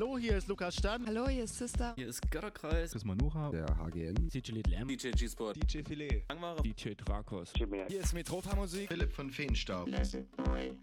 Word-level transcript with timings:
Hallo, 0.00 0.16
hier 0.16 0.38
ist 0.38 0.48
Lukas 0.48 0.76
Stan. 0.76 1.04
Hallo, 1.06 1.28
hier 1.28 1.44
ist 1.44 1.58
Sister. 1.58 1.92
Hier 1.94 2.06
ist 2.06 2.22
Götterkreis. 2.30 2.92
Chris 2.92 3.04
Manuha. 3.04 3.50
Der 3.50 3.66
HGN. 3.66 4.30
DJ 4.30 4.52
Little 4.52 4.74
M. 4.74 4.88
DJ 4.88 5.10
G-Sport. 5.10 5.56
DJ 5.56 5.82
Filet. 5.86 6.24
Langware. 6.30 6.62
DJ 6.62 6.94
Drakos. 6.94 7.52
Hier 7.54 8.00
ist 8.00 8.14
Metropa 8.14 8.56
Musik. 8.56 8.88
Philipp 8.88 9.12
von 9.12 9.30
Feenstaub. 9.30 9.86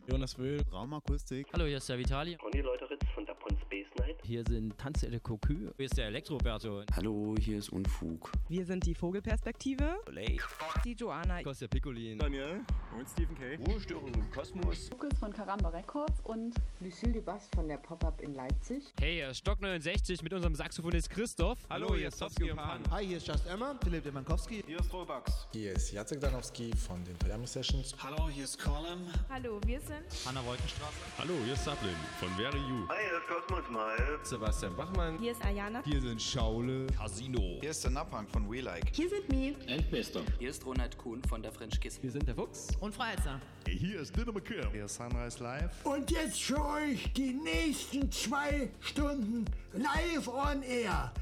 Jonas 0.07 0.37
Wöhl. 0.37 0.61
Raumakustik. 0.71 1.47
Hallo, 1.51 1.65
hier 1.65 1.77
ist 1.77 1.89
der 1.89 1.97
Vitali. 1.97 2.35
Ronny 2.35 2.61
Leuteritz 2.61 3.01
von 3.15 3.25
Dapon 3.25 3.57
Space 3.59 3.87
Night. 3.97 4.06
Hier 4.23 4.43
sind 4.47 4.77
Tanze 4.77 5.09
de 5.09 5.19
Cocu. 5.19 5.71
Hier 5.77 5.85
ist 5.85 5.97
der 5.97 6.07
Elektroberto. 6.07 6.83
Hallo, 6.95 7.35
hier 7.39 7.57
ist 7.59 7.69
Unfug. 7.69 8.31
Wir 8.49 8.65
sind 8.65 8.85
die 8.85 8.93
Vogelperspektive. 8.93 9.99
Olay. 10.07 10.39
Die 10.83 10.93
Joanna. 10.93 11.41
Kostja 11.43 11.67
Piccolin. 11.67 12.19
Daniel. 12.19 12.61
Und 12.97 13.07
Stephen 13.09 13.35
K. 13.37 13.55
Ruhestörung 13.65 14.13
im 14.13 14.31
Kosmos. 14.31 14.89
Lukas 14.89 15.17
von 15.19 15.31
Karamba 15.31 15.69
Records 15.69 16.19
und 16.23 16.55
Lucille 16.79 17.13
Dubas 17.13 17.47
von 17.55 17.67
der 17.67 17.77
Pop-Up 17.77 18.21
in 18.21 18.33
Leipzig. 18.33 18.93
Hey, 18.99 19.15
hier 19.15 19.29
ist 19.29 19.37
Stock 19.37 19.61
69 19.61 20.21
mit 20.23 20.33
unserem 20.33 20.55
Saxophonist 20.55 21.09
Christoph. 21.09 21.59
Hallo, 21.69 21.95
hier 21.95 22.09
ist 22.09 22.17
Sofsky 22.17 22.51
und 22.51 22.57
Pan. 22.57 22.81
Hi, 22.91 23.05
hier 23.05 23.17
ist 23.17 23.27
Just 23.27 23.45
Emma, 23.47 23.75
Philipp 23.83 24.03
Demankowski. 24.03 24.63
Hier 24.65 24.79
ist 24.79 24.91
Robax. 24.91 25.47
Hier 25.53 25.73
ist 25.73 25.91
Jacek 25.91 26.19
Danowski 26.19 26.71
von 26.75 27.03
den 27.03 27.17
Toyami 27.19 27.47
Sessions. 27.47 27.95
Hallo, 28.03 28.29
hier 28.29 28.43
ist 28.43 28.57
Colin. 28.61 29.07
Hallo, 29.29 29.59
wir 29.65 29.79
sind 29.81 30.05
Hanna 30.25 30.43
Wolkenstraße. 30.45 30.97
Hallo, 31.17 31.33
hier 31.45 31.53
ist 31.53 31.63
Sablin 31.63 31.95
von 32.19 32.29
Very 32.29 32.59
You. 32.59 32.87
Hi, 32.89 32.97
hier 33.09 33.17
ist 33.17 33.27
Cosmos 33.27 33.69
Mal. 33.69 34.06
Sebastian 34.23 34.75
Bachmann. 34.75 35.17
Hier 35.19 35.31
ist 35.31 35.43
Ayana. 35.43 35.81
Hier 35.83 36.01
sind 36.01 36.21
Schaule. 36.21 36.87
Casino. 36.97 37.57
Hier 37.61 37.71
ist 37.71 37.83
der 37.83 37.91
Napang 37.91 38.27
von 38.27 38.49
We 38.51 38.61
Like. 38.61 38.85
Hier 38.91 39.09
sind 39.09 39.29
Mi. 39.29 39.55
Endbester. 39.67 40.21
Hier 40.39 40.49
ist 40.49 40.65
Ronald 40.65 40.97
Kuhn 40.97 41.21
von 41.23 41.41
der 41.41 41.51
French 41.51 41.79
Kiss. 41.79 42.01
Wir 42.01 42.11
sind 42.11 42.27
der 42.27 42.35
Fuchs. 42.35 42.69
Und 42.79 42.93
Frau 42.93 43.05
Elster. 43.05 43.39
Hier 43.67 44.01
ist 44.01 44.15
Dinner 44.15 44.31
McKim. 44.31 44.69
Hier 44.71 44.85
ist 44.85 44.95
Sunrise 44.95 45.43
Live. 45.43 45.85
Und 45.85 46.11
jetzt 46.11 46.41
für 46.41 46.63
euch 46.63 47.11
die 47.13 47.33
nächsten 47.33 48.11
zwei 48.11 48.69
Stunden 48.79 49.45
live 49.73 50.27
on 50.27 50.61
air. 50.63 51.13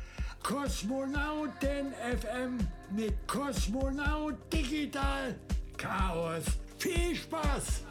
Kosmonauten 0.43 1.93
FM 2.19 2.59
mit 2.91 3.27
Kosmonaut 3.27 4.35
Digital 4.53 5.35
Chaos. 5.77 6.43
Viel 6.77 7.15
Spaß! 7.15 7.83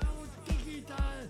Digital 0.48 1.28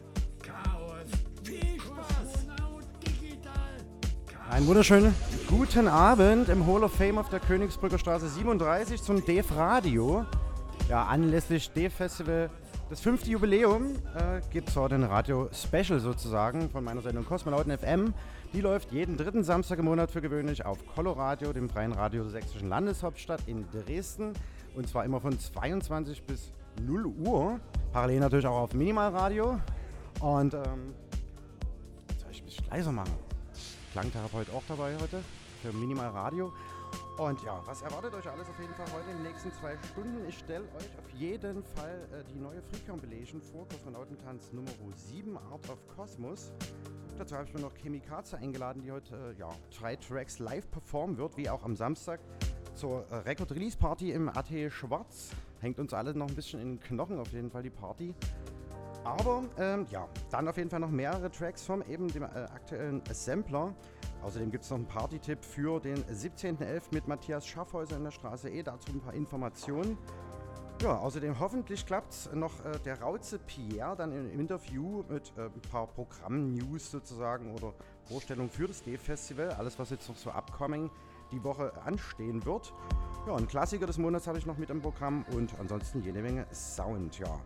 Einen 4.54 4.68
wunderschönen 4.68 5.12
guten 5.48 5.88
Abend 5.88 6.48
im 6.48 6.64
Hall 6.64 6.84
of 6.84 6.94
Fame 6.94 7.18
auf 7.18 7.28
der 7.28 7.40
Königsbrücker 7.40 7.98
Straße 7.98 8.28
37 8.28 9.02
zum 9.02 9.24
DEF 9.24 9.56
Radio. 9.56 10.24
Ja, 10.88 11.06
anlässlich 11.06 11.72
DEF 11.72 11.92
Festival 11.92 12.50
das 12.88 13.00
fünfte 13.00 13.30
Jubiläum 13.30 13.96
äh, 14.14 14.40
gibt 14.52 14.68
es 14.68 14.76
heute 14.76 14.94
ein 14.94 15.02
Radio-Special 15.02 15.98
sozusagen 15.98 16.70
von 16.70 16.84
meiner 16.84 17.00
Sendung 17.00 17.24
Kosmonauten 17.24 17.76
FM. 17.76 18.14
Die 18.52 18.60
läuft 18.60 18.92
jeden 18.92 19.16
dritten 19.16 19.42
Samstag 19.42 19.80
im 19.80 19.86
Monat 19.86 20.12
für 20.12 20.20
gewöhnlich 20.20 20.64
auf 20.64 20.78
Coloradio, 20.94 21.52
dem 21.52 21.68
freien 21.68 21.90
Radio 21.90 22.22
der 22.22 22.30
sächsischen 22.30 22.68
Landeshauptstadt 22.68 23.40
in 23.48 23.66
Dresden. 23.72 24.34
Und 24.76 24.88
zwar 24.88 25.04
immer 25.04 25.20
von 25.20 25.36
22 25.36 26.22
bis 26.22 26.52
0 26.80 27.06
Uhr. 27.06 27.58
Parallel 27.92 28.20
natürlich 28.20 28.46
auch 28.46 28.60
auf 28.60 28.72
Minimalradio. 28.72 29.58
Und 30.20 30.54
ähm, 30.54 30.94
soll 32.20 32.30
ich 32.30 32.40
ein 32.40 32.44
bisschen 32.44 32.66
leiser 32.70 32.92
machen. 32.92 33.23
Klangtherapeut 33.94 34.50
auch 34.50 34.64
dabei 34.66 34.96
heute 35.00 35.22
für 35.62 35.72
Minimalradio. 35.72 36.52
Und 37.16 37.40
ja, 37.44 37.62
was 37.64 37.80
erwartet 37.82 38.12
euch 38.14 38.28
alles 38.28 38.48
auf 38.48 38.58
jeden 38.58 38.74
Fall 38.74 38.86
heute 38.92 39.08
in 39.08 39.18
den 39.18 39.22
nächsten 39.22 39.52
zwei 39.52 39.76
Stunden? 39.92 40.28
Ich 40.28 40.36
stelle 40.36 40.64
euch 40.76 40.98
auf 40.98 41.08
jeden 41.16 41.62
Fall 41.62 42.08
äh, 42.12 42.24
die 42.34 42.40
neue 42.40 42.60
Free 42.60 42.80
Compilation 42.90 43.40
vor, 43.40 43.68
Kosmonautentanz 43.68 44.52
Nummer 44.52 44.72
7, 44.96 45.38
Art 45.38 45.70
of 45.70 45.78
Cosmos. 45.94 46.50
Dazu 47.18 47.36
habe 47.36 47.44
ich 47.46 47.54
mir 47.54 47.60
noch 47.60 47.72
Chemikaze 47.76 48.36
eingeladen, 48.36 48.82
die 48.82 48.90
heute 48.90 49.14
äh, 49.14 49.38
ja, 49.38 49.50
drei 49.78 49.94
Tracks 49.94 50.40
live 50.40 50.68
performen 50.72 51.16
wird, 51.16 51.36
wie 51.36 51.48
auch 51.48 51.62
am 51.62 51.76
Samstag 51.76 52.18
zur 52.74 53.06
äh, 53.12 53.18
Record 53.18 53.52
Release 53.52 53.78
Party 53.78 54.10
im 54.10 54.28
AT 54.28 54.50
Schwarz. 54.70 55.30
Hängt 55.60 55.78
uns 55.78 55.94
alle 55.94 56.14
noch 56.14 56.26
ein 56.26 56.34
bisschen 56.34 56.60
in 56.60 56.68
den 56.70 56.80
Knochen 56.80 57.20
auf 57.20 57.30
jeden 57.30 57.52
Fall 57.52 57.62
die 57.62 57.70
Party. 57.70 58.12
Aber 59.04 59.44
ähm, 59.58 59.86
ja, 59.90 60.08
dann 60.30 60.48
auf 60.48 60.56
jeden 60.56 60.70
Fall 60.70 60.80
noch 60.80 60.90
mehrere 60.90 61.30
Tracks 61.30 61.62
vom 61.62 61.82
eben 61.82 62.08
dem 62.08 62.22
äh, 62.22 62.26
aktuellen 62.26 63.02
Sampler. 63.12 63.74
Außerdem 64.22 64.50
gibt 64.50 64.64
es 64.64 64.70
noch 64.70 64.78
einen 64.78 64.86
Party-Tipp 64.86 65.44
für 65.44 65.78
den 65.78 66.02
17.11. 66.04 66.82
mit 66.92 67.06
Matthias 67.06 67.46
Schaffhäuser 67.46 67.96
in 67.96 68.04
der 68.04 68.10
Straße 68.10 68.48
E. 68.48 68.62
Dazu 68.62 68.92
ein 68.92 69.00
paar 69.00 69.12
Informationen. 69.12 69.98
Ja, 70.82 70.98
außerdem 70.98 71.38
hoffentlich 71.38 71.86
klappt 71.86 72.34
noch 72.34 72.64
äh, 72.64 72.78
der 72.84 73.00
Rauze 73.00 73.38
Pierre 73.38 73.94
dann 73.96 74.12
im 74.12 74.40
Interview 74.40 75.04
mit 75.08 75.32
äh, 75.36 75.42
ein 75.42 75.60
paar 75.70 75.86
Programm-News 75.86 76.90
sozusagen 76.90 77.54
oder 77.54 77.74
Vorstellungen 78.04 78.50
für 78.50 78.66
das 78.66 78.82
D-Festival. 78.82 79.50
Alles, 79.50 79.78
was 79.78 79.90
jetzt 79.90 80.08
noch 80.08 80.16
so 80.16 80.30
upcoming 80.30 80.90
die 81.30 81.42
Woche 81.44 81.72
anstehen 81.84 82.44
wird. 82.44 82.72
Ja, 83.26 83.36
ein 83.36 83.46
Klassiker 83.46 83.86
des 83.86 83.98
Monats 83.98 84.26
habe 84.26 84.38
ich 84.38 84.46
noch 84.46 84.58
mit 84.58 84.70
im 84.70 84.80
Programm 84.82 85.24
und 85.34 85.58
ansonsten 85.60 86.02
jede 86.02 86.20
Menge 86.20 86.46
Sound, 86.52 87.18
ja. 87.18 87.40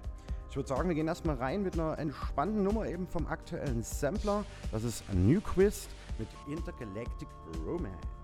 Ich 0.59 0.61
würde 0.61 0.75
sagen, 0.75 0.89
wir 0.89 0.97
gehen 0.97 1.07
erstmal 1.07 1.37
rein 1.37 1.63
mit 1.63 1.75
einer 1.75 1.97
entspannten 2.01 2.65
Nummer 2.65 2.85
eben 2.89 3.07
vom 3.07 3.29
aktuellen 3.29 3.85
Sampler. 3.85 4.45
Das 4.73 4.83
ist 4.83 5.05
New 5.15 5.41
Quist 5.41 5.89
mit 6.19 6.27
Intergalactic 6.49 7.29
Romance. 7.65 8.18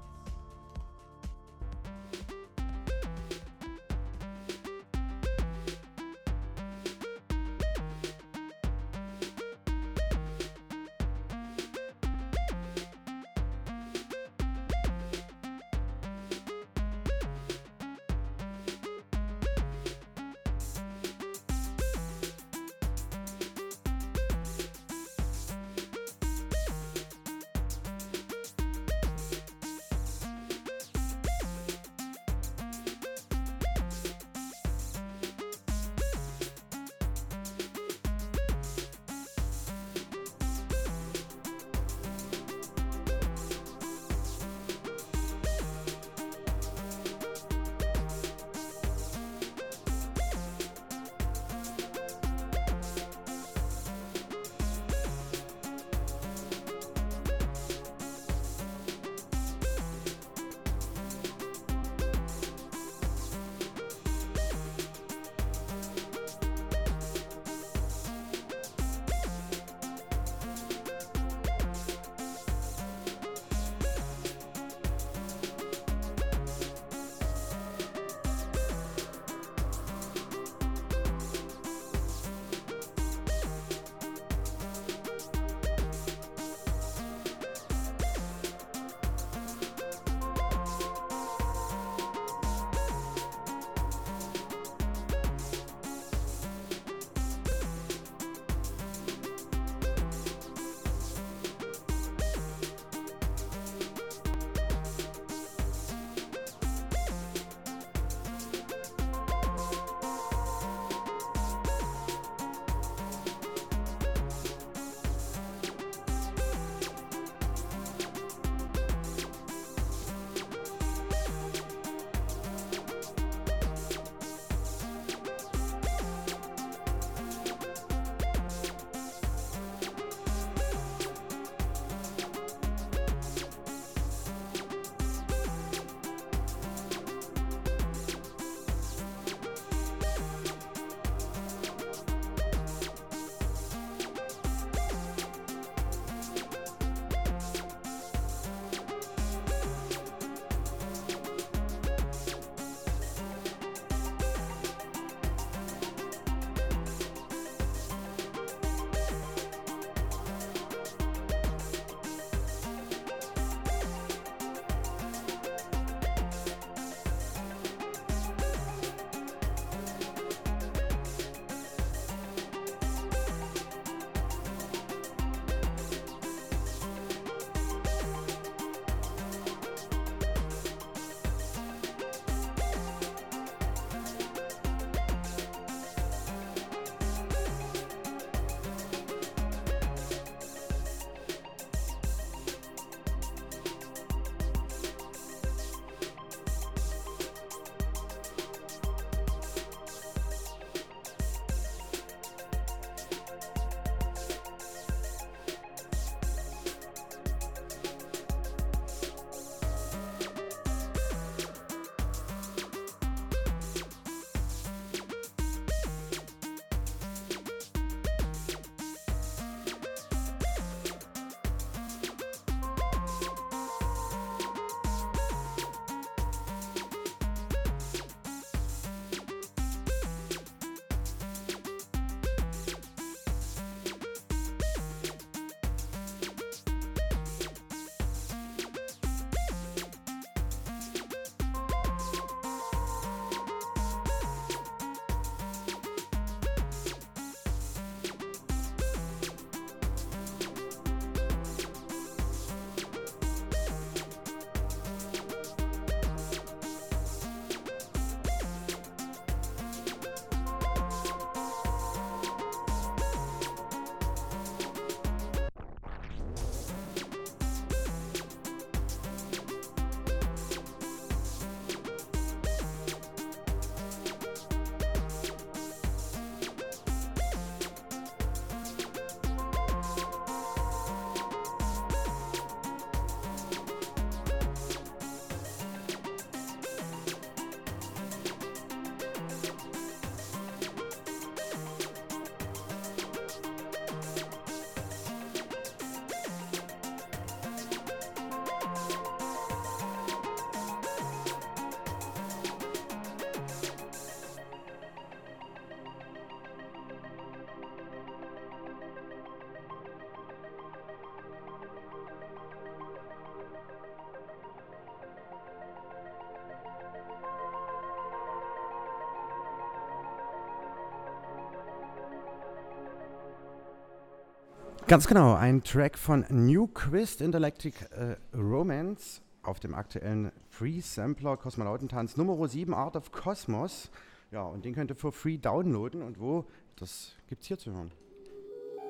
Ganz 324.87 325.07
genau, 325.07 325.33
ein 325.33 325.65
Track 325.65 325.97
von 325.97 326.27
New 326.29 326.67
Quist 326.67 327.23
Intergalactic 327.23 327.75
äh, 327.93 328.17
Romance 328.37 329.23
auf 329.43 329.59
dem 329.59 329.75
aktuellen 329.75 330.31
Free 330.51 330.81
Sampler 330.81 331.39
Kosmonautentanz 331.39 332.19
Nummer 332.19 332.47
7 332.47 332.75
Art 332.75 332.95
of 332.95 333.11
Cosmos. 333.11 333.91
Ja, 334.31 334.43
und 334.43 334.67
den 334.67 334.75
könnt 334.75 334.91
ihr 334.91 334.95
für 334.95 335.11
free 335.11 335.39
downloaden. 335.39 336.03
Und 336.03 336.21
wo? 336.21 336.45
Das 336.77 337.15
gibt's 337.29 337.47
hier 337.47 337.57
zu 337.57 337.73
hören. 337.73 337.93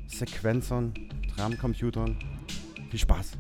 Sequenzern, 0.08 0.94
Drumcomputern. 1.36 2.18
Viel 2.90 3.00
Spaß! 3.00 3.38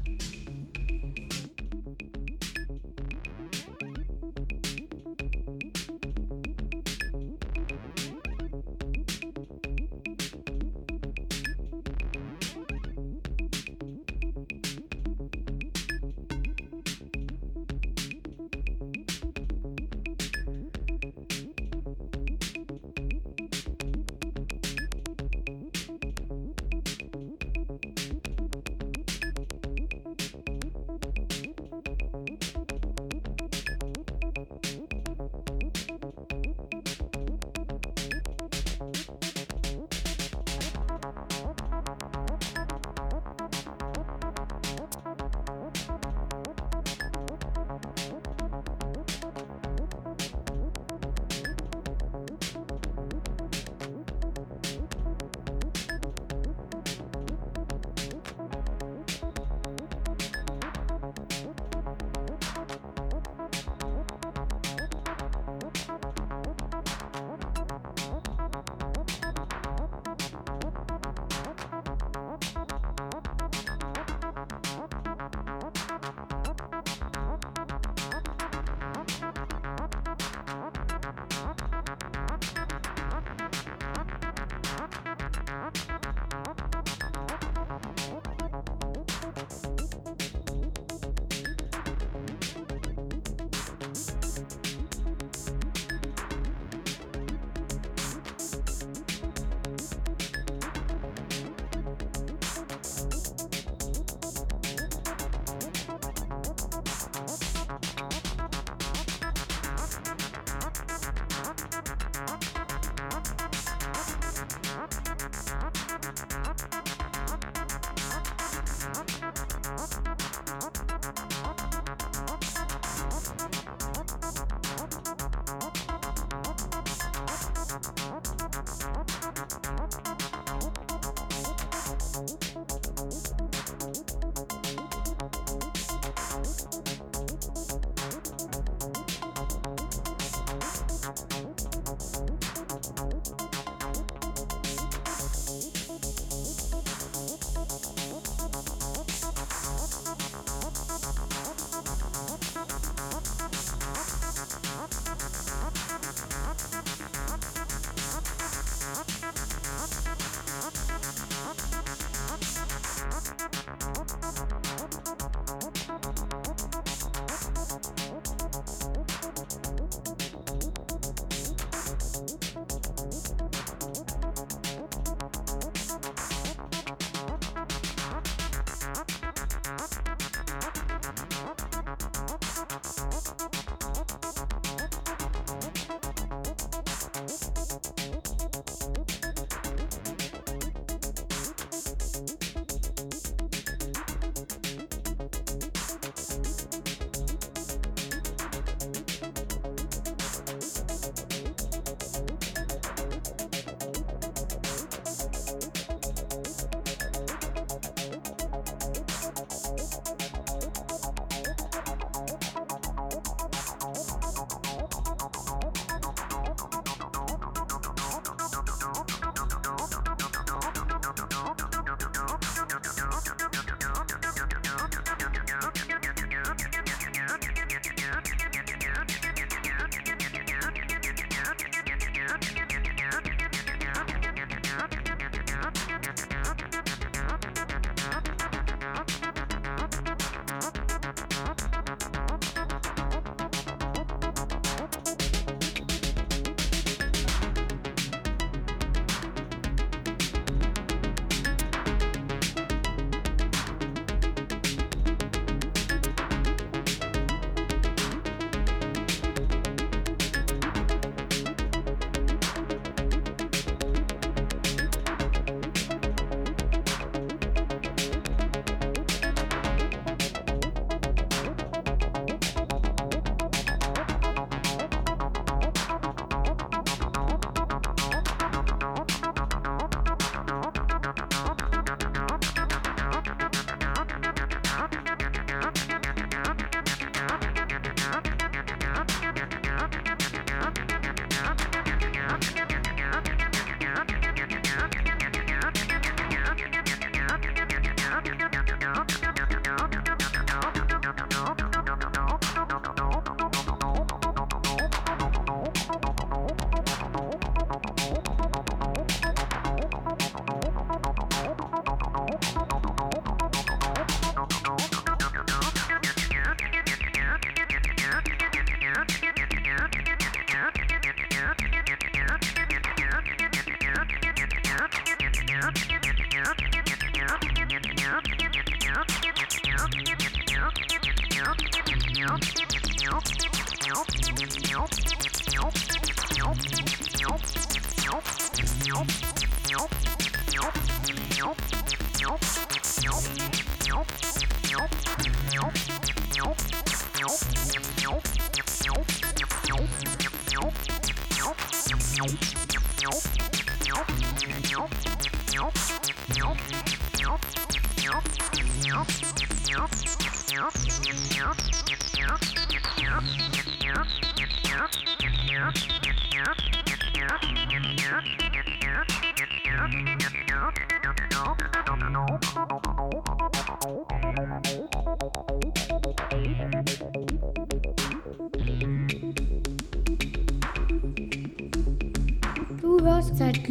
Du 352.22 352.51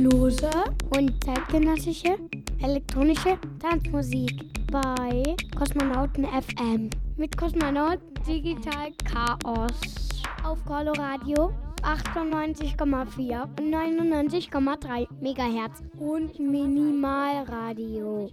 zeitlose 0.00 0.50
und 0.96 1.12
zeitgenössische 1.24 2.16
elektronische 2.62 3.38
Tanzmusik 3.58 4.32
bei 4.70 5.22
Kosmonauten 5.56 6.24
FM 6.24 6.88
mit 7.16 7.36
Kosmonaut 7.36 8.00
Digital 8.26 8.92
Chaos. 9.04 10.22
Auf 10.42 10.64
Coloradio 10.64 11.52
98,4 11.82 13.42
und 13.42 13.74
99,3 13.74 15.06
Megahertz. 15.20 15.82
Und 15.98 16.38
Minimalradio. 16.38 18.30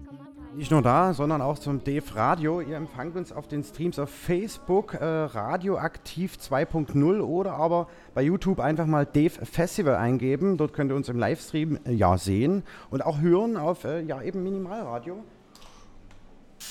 Nicht 0.57 0.71
nur 0.71 0.81
da, 0.81 1.13
sondern 1.13 1.43
auch 1.43 1.59
zum 1.59 1.83
Dave 1.83 2.15
Radio. 2.15 2.61
Ihr 2.61 2.77
empfangt 2.77 3.15
uns 3.15 3.31
auf 3.31 3.47
den 3.47 3.63
Streams 3.63 3.99
auf 3.99 4.09
Facebook, 4.09 4.95
äh, 4.95 5.05
Radioaktiv 5.05 6.37
2.0 6.37 7.21
oder 7.21 7.53
aber 7.53 7.87
bei 8.15 8.23
YouTube 8.23 8.59
einfach 8.59 8.87
mal 8.87 9.05
Dave 9.05 9.45
Festival 9.45 9.97
eingeben. 9.97 10.57
Dort 10.57 10.73
könnt 10.73 10.91
ihr 10.91 10.95
uns 10.95 11.09
im 11.09 11.19
Livestream 11.19 11.77
äh, 11.85 11.91
ja 11.91 12.17
sehen 12.17 12.63
und 12.89 13.05
auch 13.05 13.19
hören 13.19 13.55
auf 13.55 13.83
äh, 13.83 14.01
ja 14.01 14.19
eben 14.23 14.41
Minimalradio. 14.41 15.23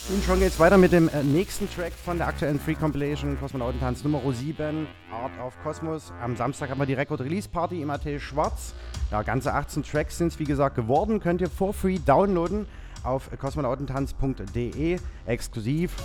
Und 0.09 0.25
schon 0.25 0.41
geht's 0.41 0.59
weiter 0.59 0.79
mit 0.79 0.91
dem 0.91 1.09
äh, 1.09 1.23
nächsten 1.23 1.71
Track 1.71 1.93
von 1.93 2.19
der 2.19 2.27
aktuellen 2.27 2.59
Free 2.59 2.75
Compilation 2.75 3.39
Kosmonautentanz 3.39 4.03
Nummer 4.03 4.21
7, 4.33 4.89
Art 5.13 5.31
of 5.47 5.55
Cosmos. 5.63 6.13
Am 6.21 6.35
Samstag 6.35 6.71
haben 6.71 6.81
wir 6.81 6.87
die 6.87 6.95
Record 6.95 7.21
Release 7.21 7.49
Party 7.49 7.83
im 7.83 7.91
AT 7.91 8.03
Schwarz. 8.19 8.75
Ja, 9.13 9.23
ganze 9.23 9.55
18 9.55 9.85
Tracks 9.85 10.19
sind 10.19 10.33
es 10.33 10.41
wie 10.41 10.45
gesagt 10.45 10.75
geworden. 10.75 11.21
Könnt 11.21 11.41
ihr 11.41 11.49
for 11.49 11.73
free 11.73 12.01
downloaden 12.05 12.67
auf 13.07 13.31
kosmonautentanz.de 13.39 14.99
exklusiv. 15.27 15.97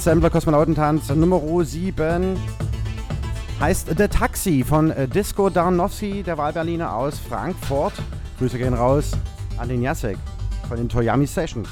Sampler 0.00 0.30
Kosmonautentanz 0.30 1.10
Nummer 1.10 1.42
7 1.62 2.38
heißt 3.60 3.88
The 3.98 4.08
Taxi 4.08 4.64
von 4.64 4.90
äh, 4.90 5.06
Disco 5.06 5.50
Darnowski, 5.50 6.22
der 6.22 6.38
Wahlberliner 6.38 6.94
aus 6.94 7.18
Frankfurt. 7.18 7.92
Grüße 8.38 8.56
gehen 8.56 8.72
raus 8.72 9.10
an 9.58 9.68
den 9.68 9.82
Jacek 9.82 10.16
von 10.68 10.78
den 10.78 10.88
Toyami 10.88 11.26
Sessions. 11.26 11.68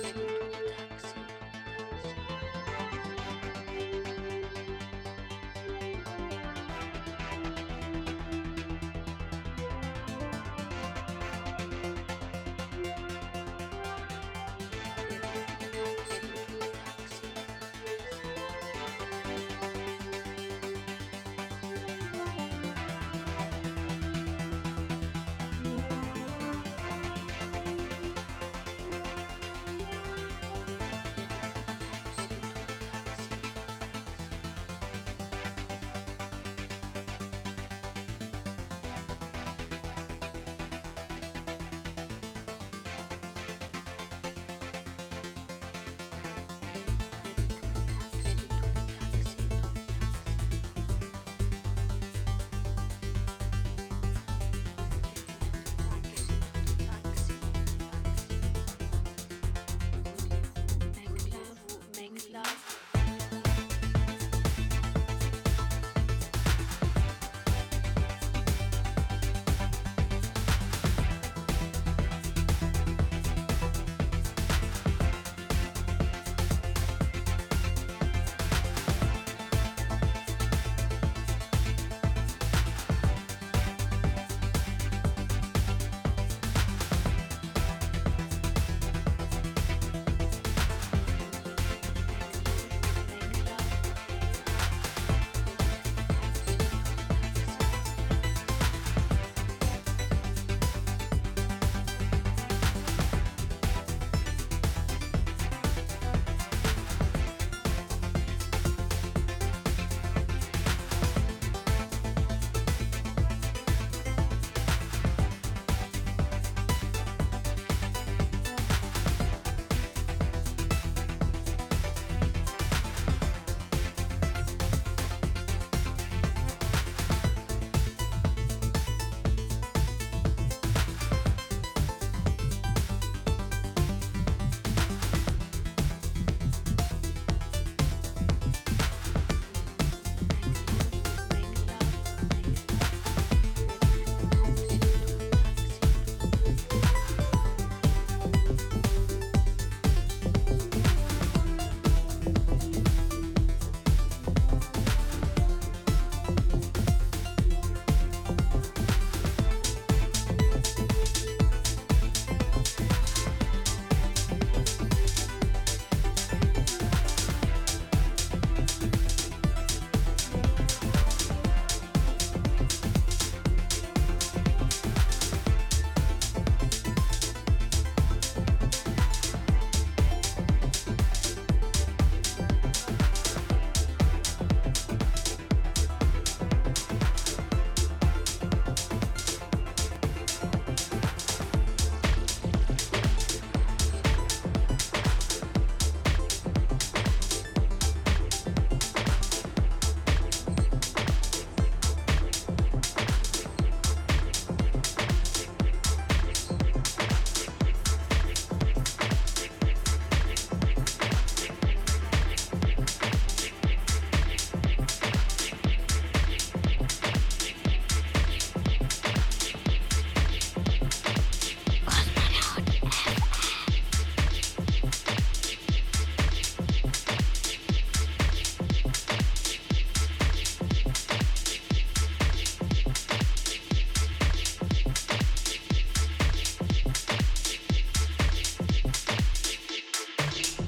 Thank 0.00 0.16
you. 0.16 0.37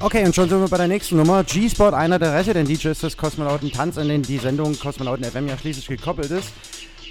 Okay, 0.03 0.25
und 0.25 0.35
schon 0.35 0.49
sind 0.49 0.59
wir 0.59 0.69
bei 0.69 0.79
der 0.79 0.89
nächsten 0.89 1.19
Nummer. 1.19 1.45
G-Spot, 1.45 1.91
einer 1.91 2.19
der 2.19 2.33
Resident 2.33 2.67
DJs 2.71 2.99
des 2.99 3.19
Kosmonauten 3.19 3.71
Tanz, 3.71 3.99
an 3.99 4.09
den 4.09 4.23
die 4.23 4.39
Sendung 4.39 4.79
Kosmonauten 4.79 5.27
FM 5.27 5.47
ja 5.47 5.59
schließlich 5.59 5.89
gekoppelt 5.89 6.31
ist. 6.31 6.55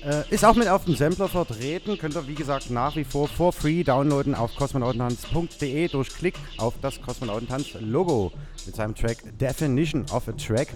Äh, 0.03 0.23
ist 0.33 0.43
auch 0.43 0.55
mit 0.55 0.67
auf 0.67 0.85
dem 0.85 0.95
Sampler 0.95 1.27
vertreten. 1.27 1.99
Könnt 1.99 2.15
ihr, 2.15 2.27
wie 2.27 2.33
gesagt, 2.33 2.71
nach 2.71 2.95
wie 2.95 3.03
vor 3.03 3.27
for 3.27 3.53
free 3.53 3.83
downloaden 3.83 4.33
auf 4.33 4.55
kosmonautentanz.de 4.55 5.87
durch 5.89 6.09
Klick 6.09 6.33
auf 6.57 6.73
das 6.81 6.99
Kosmonautentanz-Logo 6.99 8.31
mit 8.65 8.75
seinem 8.75 8.95
Track 8.95 9.17
Definition 9.37 10.05
of 10.11 10.27
a 10.27 10.31
Track. 10.31 10.69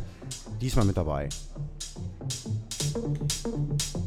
Diesmal 0.62 0.86
mit 0.86 0.98
dabei. 0.98 1.30
Definition 2.94 4.03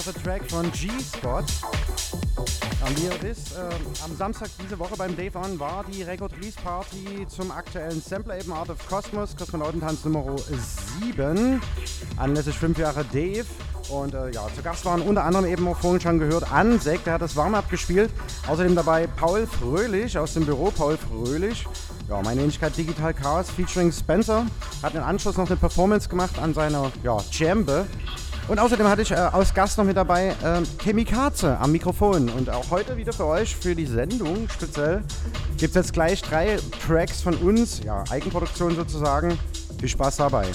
Of 0.00 0.08
a 0.08 0.12
Track 0.12 0.50
von 0.50 0.72
G-Spot. 0.72 1.42
Haben 2.80 2.96
wir 2.96 3.10
das. 3.20 3.52
Ähm, 3.52 3.86
am 4.02 4.16
Samstag 4.16 4.48
diese 4.64 4.78
Woche 4.78 4.96
beim 4.96 5.14
Dave 5.14 5.38
On 5.38 5.60
war 5.60 5.84
die 5.92 6.02
Record 6.02 6.32
Release 6.38 6.56
Party 6.58 7.26
zum 7.28 7.50
aktuellen 7.50 8.00
Sampler 8.00 8.40
eben 8.40 8.50
Art 8.50 8.70
of 8.70 8.78
Cosmos, 8.88 9.36
Kosmonautentanz 9.36 10.06
Nummer 10.06 10.24
7. 11.00 11.60
Anlässlich 12.16 12.56
5 12.56 12.78
Jahre 12.78 13.04
Dave. 13.12 13.44
Und 13.90 14.14
äh, 14.14 14.30
ja, 14.30 14.46
zu 14.56 14.62
Gast 14.62 14.86
waren 14.86 15.02
unter 15.02 15.24
anderem 15.24 15.44
eben 15.44 15.68
auch 15.68 15.76
vorhin 15.76 16.00
schon 16.00 16.18
gehört 16.18 16.50
Ansek, 16.50 17.04
der 17.04 17.14
hat 17.14 17.22
das 17.22 17.36
Warm-Up 17.36 17.68
gespielt. 17.68 18.10
Außerdem 18.46 18.74
dabei 18.74 19.06
Paul 19.06 19.46
Fröhlich 19.46 20.16
aus 20.16 20.32
dem 20.32 20.46
Büro, 20.46 20.70
Paul 20.70 20.96
Fröhlich. 20.96 21.66
Ja, 22.08 22.22
meine 22.22 22.40
Ähnlichkeit 22.40 22.74
Digital 22.74 23.12
Chaos 23.12 23.50
featuring 23.50 23.92
Spencer. 23.92 24.46
Hat 24.82 24.94
im 24.94 25.02
Anschluss 25.02 25.36
noch 25.36 25.46
eine 25.46 25.56
Performance 25.56 26.08
gemacht 26.08 26.38
an 26.38 26.54
seiner 26.54 26.90
ja, 27.02 27.18
Jambe. 27.32 27.86
Und 28.50 28.58
außerdem 28.58 28.88
hatte 28.88 29.02
ich 29.02 29.12
äh, 29.12 29.14
als 29.14 29.54
Gast 29.54 29.78
noch 29.78 29.84
mit 29.84 29.96
dabei 29.96 30.30
äh, 30.42 30.82
Chemikaze 30.82 31.56
am 31.58 31.70
Mikrofon. 31.70 32.28
Und 32.30 32.50
auch 32.50 32.68
heute 32.70 32.96
wieder 32.96 33.12
für 33.12 33.26
euch, 33.26 33.54
für 33.54 33.76
die 33.76 33.86
Sendung 33.86 34.48
speziell, 34.48 35.04
gibt 35.56 35.70
es 35.70 35.74
jetzt 35.76 35.92
gleich 35.92 36.20
drei 36.20 36.58
Tracks 36.84 37.22
von 37.22 37.36
uns, 37.36 37.80
ja, 37.84 38.02
Eigenproduktion 38.10 38.74
sozusagen. 38.74 39.38
Viel 39.78 39.88
Spaß 39.88 40.16
dabei. 40.16 40.46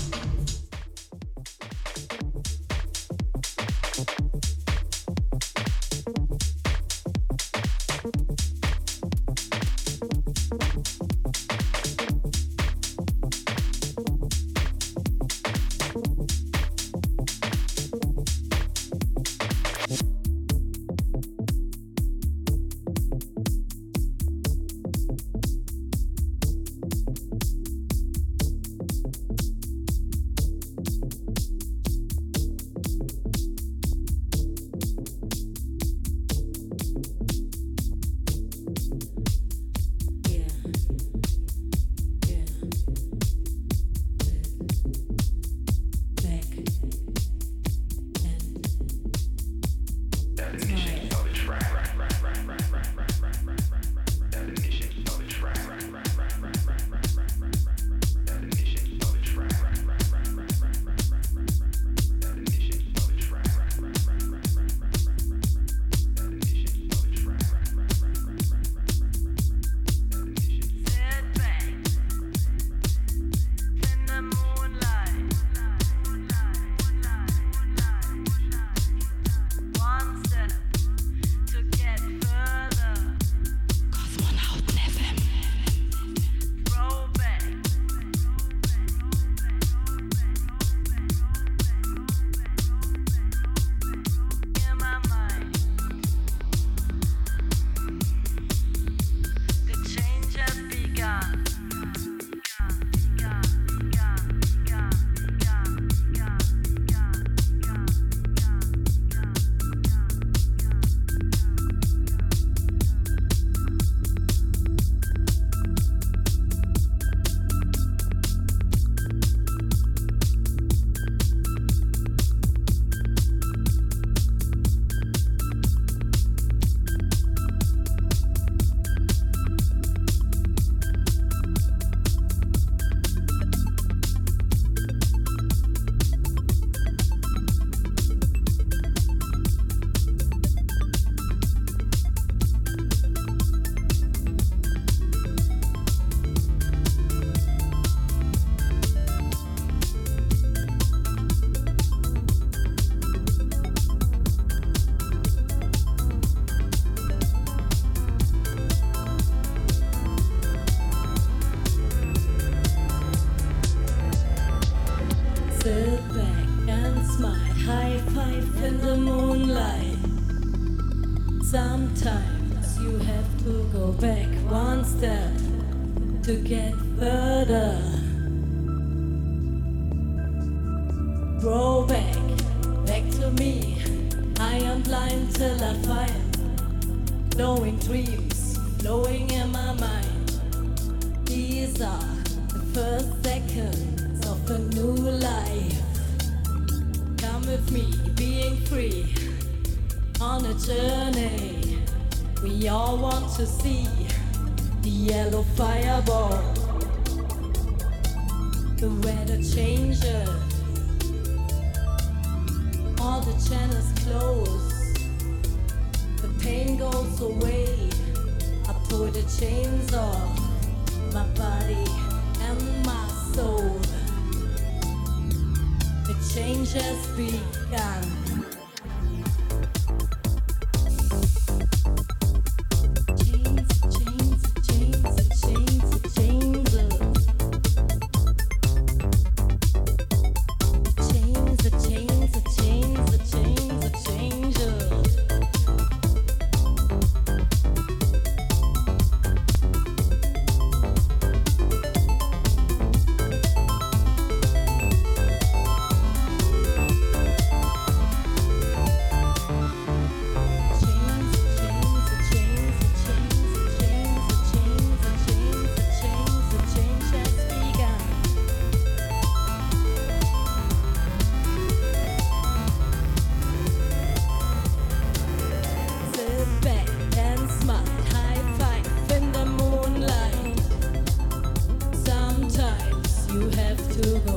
You 283.36 283.50
have 283.50 283.78
to 283.98 284.20
go 284.20 284.35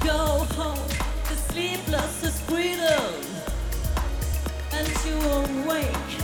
go 0.00 0.46
home 0.56 0.88
The 1.28 1.36
sleepless 1.52 2.24
is 2.24 2.40
freedom, 2.42 3.14
and 4.72 4.88
you 5.04 5.18
won't 5.28 5.66
wake. 5.66 6.19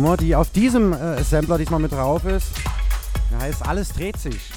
Nummer, 0.00 0.16
die 0.16 0.36
auf 0.36 0.50
diesem 0.50 0.92
äh, 0.92 1.24
Sampler 1.24 1.58
diesmal 1.58 1.80
mit 1.80 1.90
drauf 1.90 2.24
ist. 2.24 2.52
Ja, 3.32 3.40
heißt 3.40 3.66
Alles 3.66 3.88
dreht 3.88 4.16
sich. 4.16 4.52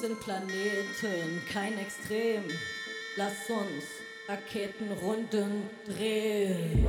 sind 0.00 0.18
Planeten, 0.20 1.42
kein 1.52 1.78
Extrem. 1.78 2.44
Lass 3.16 3.50
uns 3.50 3.84
Raketenrunden 4.26 5.68
drehen. 5.84 6.86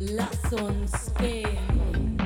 Lass 0.00 0.52
uns 0.52 1.14
gehen. 1.18 2.18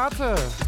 Karte. 0.00 0.59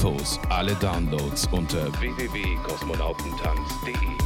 Infos, 0.00 0.40
alle 0.48 0.74
Downloads 0.76 1.46
unter 1.52 1.92
www.kosmonautentanz.de. 2.00 4.19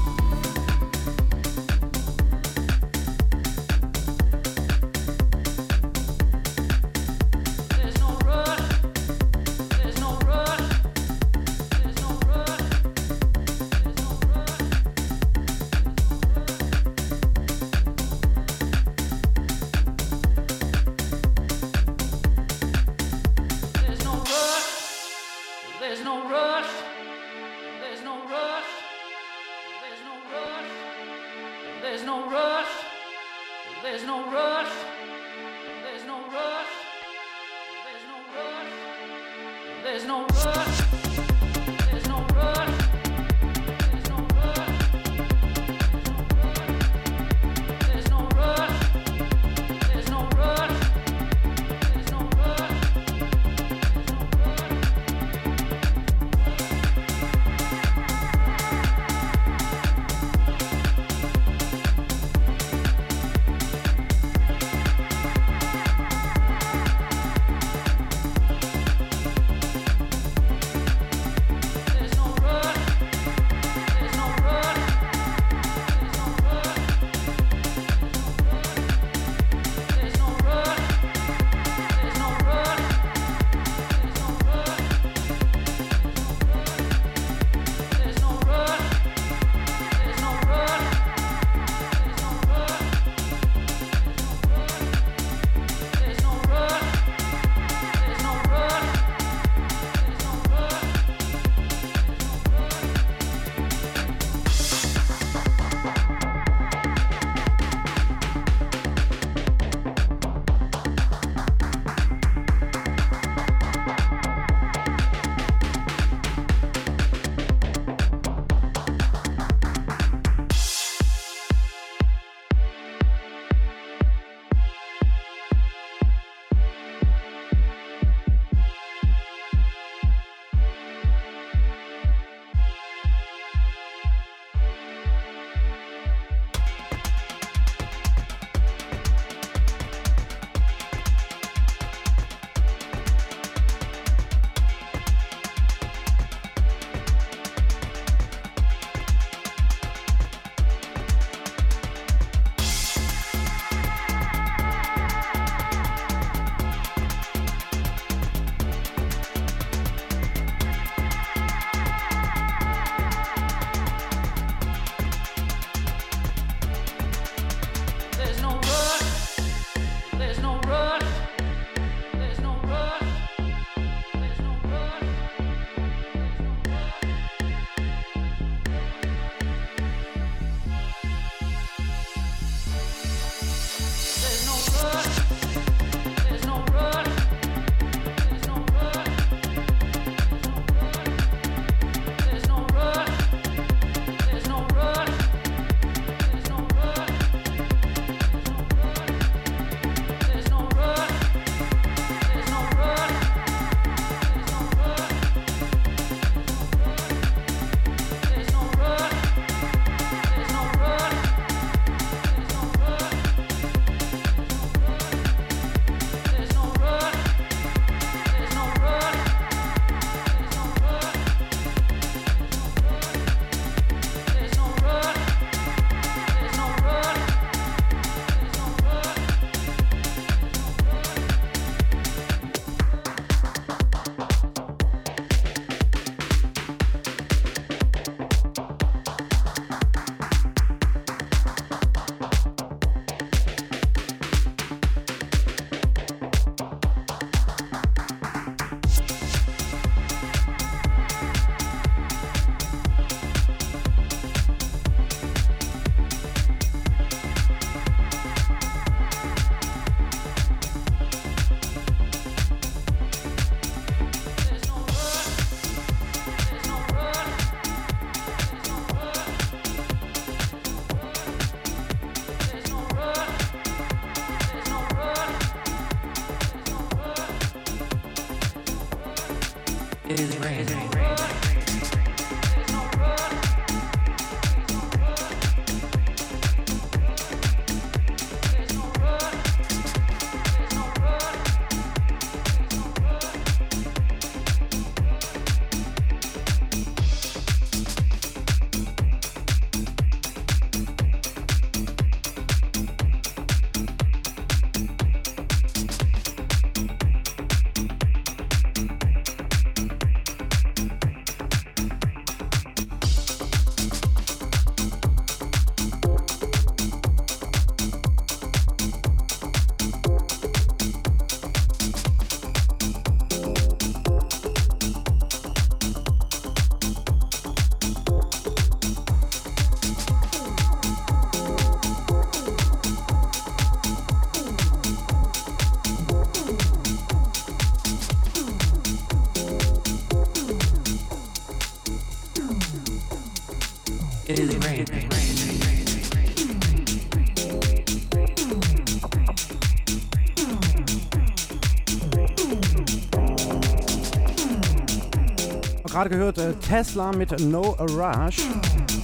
Gerade 356.04 356.16
gehört 356.16 356.38
äh, 356.38 356.52
Tesla 356.56 357.12
mit 357.12 357.30
No 357.40 357.78
Rush. 357.80 358.36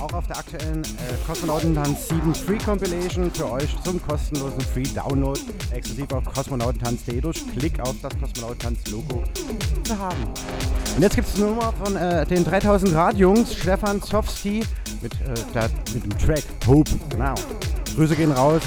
Auch 0.02 0.12
auf 0.12 0.26
der 0.26 0.36
aktuellen 0.36 0.82
äh, 0.82 1.26
Kosmonautentanz 1.26 2.08
7 2.08 2.34
Free 2.34 2.58
Compilation 2.58 3.30
für 3.30 3.50
euch 3.52 3.74
zum 3.84 4.06
kostenlosen 4.06 4.60
Free 4.60 4.82
Download 4.82 5.40
exklusiv 5.72 6.12
auf 6.12 6.24
kosmonautentanz.de 6.24 7.22
durch 7.22 7.42
Klick 7.56 7.80
auf 7.80 7.94
das 8.02 8.12
Kosmonautentanz-Logo 8.20 9.24
zu 9.84 9.98
haben. 9.98 10.24
Und 10.94 11.02
jetzt 11.02 11.16
gibt 11.16 11.26
es 11.26 11.36
eine 11.36 11.46
Nummer 11.46 11.72
von 11.82 11.96
äh, 11.96 12.26
den 12.26 12.44
3000 12.44 12.92
Grad 12.92 13.16
Jungs, 13.16 13.54
Stefan 13.54 14.02
Zowski 14.02 14.62
mit, 15.00 15.14
äh, 15.14 15.34
der, 15.54 15.70
mit 15.94 16.04
dem 16.04 16.18
Track 16.18 16.44
Hope. 16.66 16.90
Genau. 17.08 17.34
Grüße 17.96 18.14
gehen 18.14 18.32
raus. 18.32 18.60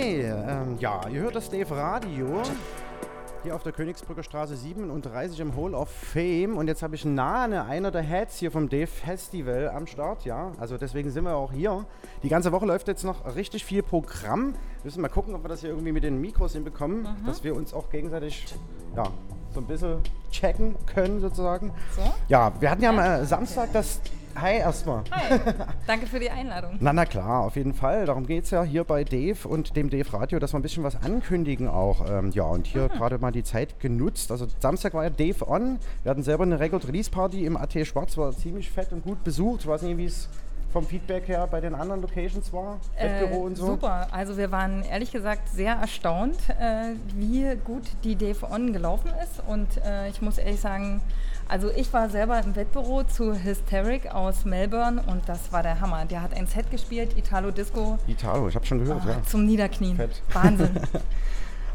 Okay, 0.00 0.22
ähm, 0.24 0.78
ja, 0.80 0.98
ihr 1.12 1.20
hört 1.20 1.34
das 1.36 1.50
Dave 1.50 1.76
Radio. 1.76 2.40
Hier 3.42 3.54
auf 3.54 3.62
der 3.64 3.72
Königsbrücker 3.72 4.22
Straße 4.22 4.56
37 4.56 5.38
im 5.40 5.54
Hall 5.54 5.74
of 5.74 5.90
Fame. 5.90 6.56
Und 6.56 6.68
jetzt 6.68 6.82
habe 6.82 6.94
ich 6.94 7.04
Nane, 7.04 7.66
einer 7.66 7.90
der 7.90 8.00
Heads 8.00 8.38
hier 8.38 8.50
vom 8.50 8.70
Dave 8.70 8.86
Festival 8.86 9.68
am 9.68 9.86
Start, 9.86 10.24
ja. 10.24 10.52
Also 10.58 10.78
deswegen 10.78 11.10
sind 11.10 11.24
wir 11.24 11.36
auch 11.36 11.52
hier. 11.52 11.84
Die 12.22 12.30
ganze 12.30 12.50
Woche 12.50 12.64
läuft 12.64 12.88
jetzt 12.88 13.04
noch 13.04 13.36
richtig 13.36 13.62
viel 13.66 13.82
Programm. 13.82 14.54
Wir 14.54 14.84
müssen 14.84 15.02
mal 15.02 15.08
gucken, 15.08 15.34
ob 15.34 15.44
wir 15.44 15.48
das 15.48 15.60
hier 15.60 15.68
irgendwie 15.68 15.92
mit 15.92 16.02
den 16.02 16.18
Mikros 16.18 16.54
hinbekommen, 16.54 17.02
Mhm. 17.02 17.26
dass 17.26 17.44
wir 17.44 17.54
uns 17.54 17.74
auch 17.74 17.90
gegenseitig, 17.90 18.46
ja, 18.96 19.04
so 19.52 19.60
ein 19.60 19.66
bisschen 19.66 19.98
checken 20.30 20.76
können 20.86 21.20
sozusagen. 21.20 21.72
So? 21.94 22.00
Ja, 22.28 22.52
wir 22.58 22.70
hatten 22.70 22.82
ja 22.82 22.88
am 22.88 22.98
äh, 22.98 23.26
Samstag 23.26 23.70
das... 23.74 24.00
Hi 24.36 24.58
erstmal. 24.58 25.02
Hi, 25.10 25.40
danke 25.90 26.06
für 26.06 26.20
die 26.20 26.30
Einladung. 26.30 26.76
Na, 26.80 26.92
na 26.92 27.04
klar, 27.04 27.40
auf 27.44 27.56
jeden 27.56 27.74
Fall. 27.74 28.06
Darum 28.06 28.24
geht 28.26 28.44
es 28.44 28.50
ja 28.50 28.62
hier 28.62 28.84
bei 28.84 29.02
Dave 29.04 29.48
und 29.48 29.74
dem 29.76 29.90
Dave 29.90 30.12
Radio, 30.12 30.38
dass 30.38 30.52
wir 30.54 30.58
ein 30.60 30.62
bisschen 30.62 30.84
was 30.84 30.96
ankündigen 31.02 31.66
auch. 31.68 32.08
Ähm, 32.08 32.30
ja, 32.30 32.44
und 32.44 32.66
hier 32.66 32.84
Mhm. 32.84 32.88
gerade 32.90 33.18
mal 33.18 33.32
die 33.32 33.42
Zeit 33.42 33.80
genutzt. 33.80 34.30
Also 34.30 34.46
Samstag 34.60 34.94
war 34.94 35.04
ja 35.04 35.10
Dave 35.10 35.48
On. 35.48 35.78
Wir 36.04 36.10
hatten 36.10 36.22
selber 36.22 36.44
eine 36.44 36.60
Record 36.60 36.86
Release 36.86 37.10
Party 37.10 37.44
im 37.44 37.56
AT 37.56 37.84
Schwarz, 37.84 38.16
war 38.16 38.32
ziemlich 38.32 38.70
fett 38.70 38.92
und 38.92 39.02
gut 39.02 39.24
besucht. 39.24 39.60
Ich 39.62 39.66
weiß 39.66 39.82
nicht, 39.82 39.96
wie 39.98 40.04
es 40.04 40.28
vom 40.72 40.86
Feedback 40.86 41.26
her 41.26 41.48
bei 41.50 41.60
den 41.60 41.74
anderen 41.74 42.00
Locations 42.00 42.52
war. 42.52 42.78
Wettbüro 42.96 43.40
und 43.46 43.56
so. 43.56 43.64
Äh, 43.64 43.70
Super, 43.70 44.06
also 44.12 44.36
wir 44.36 44.52
waren 44.52 44.84
ehrlich 44.84 45.10
gesagt 45.10 45.48
sehr 45.48 45.74
erstaunt, 45.74 46.36
äh, 46.60 46.92
wie 47.16 47.56
gut 47.64 47.82
die 48.04 48.14
Dave 48.14 48.48
On 48.48 48.72
gelaufen 48.72 49.10
ist. 49.24 49.42
Und 49.48 49.66
äh, 49.84 50.08
ich 50.08 50.22
muss 50.22 50.38
ehrlich 50.38 50.60
sagen, 50.60 51.00
also 51.50 51.68
ich 51.74 51.92
war 51.92 52.08
selber 52.08 52.40
im 52.42 52.54
Wettbüro 52.54 53.02
zu 53.04 53.34
Hysteric 53.34 54.12
aus 54.14 54.44
Melbourne 54.44 55.02
und 55.06 55.28
das 55.28 55.52
war 55.52 55.62
der 55.62 55.80
Hammer. 55.80 56.04
Der 56.04 56.22
hat 56.22 56.34
ein 56.34 56.46
Set 56.46 56.70
gespielt, 56.70 57.16
Italo 57.18 57.50
Disco, 57.50 57.98
Italo, 58.06 58.48
ich 58.48 58.54
habe 58.54 58.64
schon 58.66 58.78
gehört, 58.84 59.02
Ah, 59.06 59.10
ja. 59.10 59.22
zum 59.28 59.44
Niederknien. 59.46 59.96
Fett. 59.96 60.22
Wahnsinn. 60.32 60.70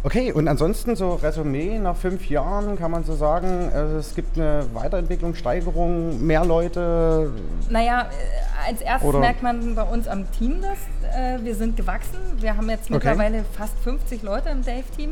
Okay, 0.04 0.32
und 0.32 0.48
ansonsten 0.48 0.96
so 0.96 1.16
Resümee 1.16 1.80
nach 1.80 1.96
fünf 1.96 2.30
Jahren 2.30 2.78
kann 2.78 2.92
man 2.92 3.04
so 3.04 3.16
sagen, 3.16 3.72
äh, 3.74 3.80
es 3.98 4.14
gibt 4.14 4.38
eine 4.38 4.64
Weiterentwicklung, 4.74 5.34
Steigerung, 5.34 6.24
mehr 6.24 6.46
Leute. 6.46 7.32
Naja, 7.72 8.02
äh, 8.04 8.70
als 8.70 8.82
erstes 8.82 9.10
Oder- 9.10 9.20
merkt 9.20 9.42
man 9.42 9.74
bei 9.74 9.82
uns 9.82 10.08
am 10.08 10.32
Team 10.32 10.62
das. 10.62 10.78
Äh, 11.16 11.44
wir 11.44 11.56
sind 11.56 11.76
gewachsen. 11.76 12.20
Wir 12.38 12.56
haben 12.56 12.70
jetzt 12.70 12.86
Okay. 12.86 12.94
mittlerweile 12.94 13.44
fast 13.58 13.74
50 13.84 14.22
Leute 14.22 14.50
im 14.50 14.64
Dave-Team. 14.64 15.10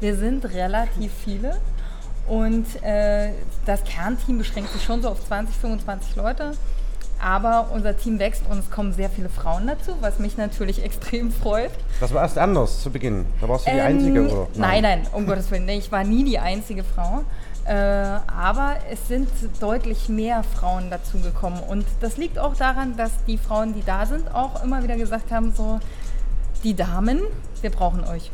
Wir 0.00 0.14
sind 0.14 0.44
relativ 0.52 1.10
viele. 1.24 1.56
Und 2.26 2.66
äh, 2.82 3.30
das 3.66 3.84
Kernteam 3.84 4.38
beschränkt 4.38 4.72
sich 4.72 4.82
schon 4.82 5.02
so 5.02 5.08
auf 5.10 5.24
20, 5.26 5.56
25 5.56 6.16
Leute. 6.16 6.52
Aber 7.22 7.70
unser 7.72 7.96
Team 7.96 8.18
wächst 8.18 8.42
und 8.50 8.58
es 8.58 8.70
kommen 8.70 8.92
sehr 8.92 9.08
viele 9.08 9.28
Frauen 9.28 9.66
dazu, 9.66 9.92
was 10.00 10.18
mich 10.18 10.36
natürlich 10.36 10.82
extrem 10.84 11.30
freut. 11.32 11.70
Das 12.00 12.12
war 12.12 12.22
erst 12.22 12.38
anders 12.38 12.82
zu 12.82 12.90
Beginn. 12.90 13.24
Da 13.40 13.48
warst 13.48 13.66
du 13.66 13.70
die 13.70 13.76
Ähm, 13.78 13.86
Einzige, 13.86 14.26
oder? 14.26 14.46
Nein, 14.54 14.82
nein, 14.82 15.06
um 15.12 15.26
Gottes 15.26 15.50
Willen. 15.50 15.68
Ich 15.68 15.90
war 15.92 16.04
nie 16.04 16.24
die 16.24 16.38
einzige 16.38 16.82
Frau. 16.84 17.22
Äh, 17.66 17.72
aber 17.74 18.76
es 18.90 19.08
sind 19.08 19.28
deutlich 19.60 20.10
mehr 20.10 20.42
Frauen 20.44 20.90
dazugekommen. 20.90 21.60
Und 21.60 21.86
das 22.00 22.18
liegt 22.18 22.38
auch 22.38 22.54
daran, 22.56 22.94
dass 22.96 23.12
die 23.26 23.38
Frauen, 23.38 23.72
die 23.74 23.82
da 23.82 24.04
sind, 24.04 24.34
auch 24.34 24.62
immer 24.62 24.82
wieder 24.82 24.96
gesagt 24.96 25.30
haben, 25.32 25.54
so, 25.56 25.80
die 26.62 26.74
Damen, 26.74 27.20
wir 27.62 27.70
brauchen 27.70 28.04
euch. 28.04 28.30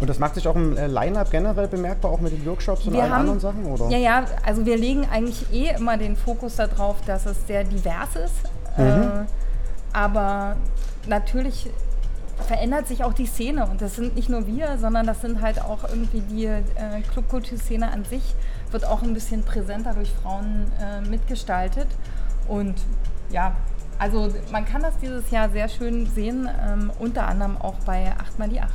Und 0.00 0.10
das 0.10 0.18
macht 0.18 0.34
sich 0.34 0.46
auch 0.48 0.56
im 0.56 0.76
äh, 0.76 0.86
Line-Up 0.88 1.30
generell 1.30 1.68
bemerkbar, 1.68 2.10
auch 2.10 2.20
mit 2.20 2.32
den 2.32 2.44
Workshops 2.46 2.84
und 2.86 2.94
Wir 2.94 3.02
allen 3.02 3.12
haben- 3.12 3.20
anderen 3.20 3.40
Sachen, 3.40 3.64
oder? 3.64 3.88
Ja, 3.90 3.98
ja, 3.98 4.24
also 4.44 4.66
wir 4.66 4.76
legen 4.76 5.06
eigentlich 5.10 5.46
eh 5.52 5.68
immer 5.76 5.96
den 5.96 6.16
Fokus 6.16 6.56
darauf, 6.56 6.96
dass 7.06 7.26
es 7.26 7.46
sehr 7.46 7.64
divers 7.64 8.16
ist. 8.16 8.34
Mhm. 8.76 8.84
Äh, 8.84 9.08
aber 9.92 10.56
natürlich 11.06 11.70
verändert 12.48 12.88
sich 12.88 13.04
auch 13.04 13.12
die 13.12 13.26
Szene 13.26 13.64
und 13.66 13.80
das 13.80 13.94
sind 13.94 14.16
nicht 14.16 14.28
nur 14.28 14.46
wir, 14.48 14.76
sondern 14.78 15.06
das 15.06 15.20
sind 15.20 15.40
halt 15.40 15.62
auch 15.62 15.84
irgendwie 15.88 16.20
die 16.20 16.46
äh, 16.46 16.60
Clubkultur-Szene 17.12 17.90
an 17.90 18.04
sich 18.04 18.34
wird 18.72 18.84
auch 18.84 19.02
ein 19.02 19.14
bisschen 19.14 19.44
präsenter 19.44 19.94
durch 19.94 20.10
Frauen 20.20 20.66
äh, 20.82 21.00
mitgestaltet 21.08 21.86
und 22.48 22.74
ja, 23.30 23.52
also 24.00 24.28
man 24.50 24.64
kann 24.64 24.82
das 24.82 24.98
dieses 25.00 25.30
Jahr 25.30 25.48
sehr 25.50 25.68
schön 25.68 26.06
sehen, 26.12 26.50
ähm, 26.68 26.90
unter 26.98 27.28
anderem 27.28 27.56
auch 27.56 27.76
bei 27.86 28.12
8 28.18 28.36
mal 28.40 28.48
die 28.48 28.60
8. 28.60 28.68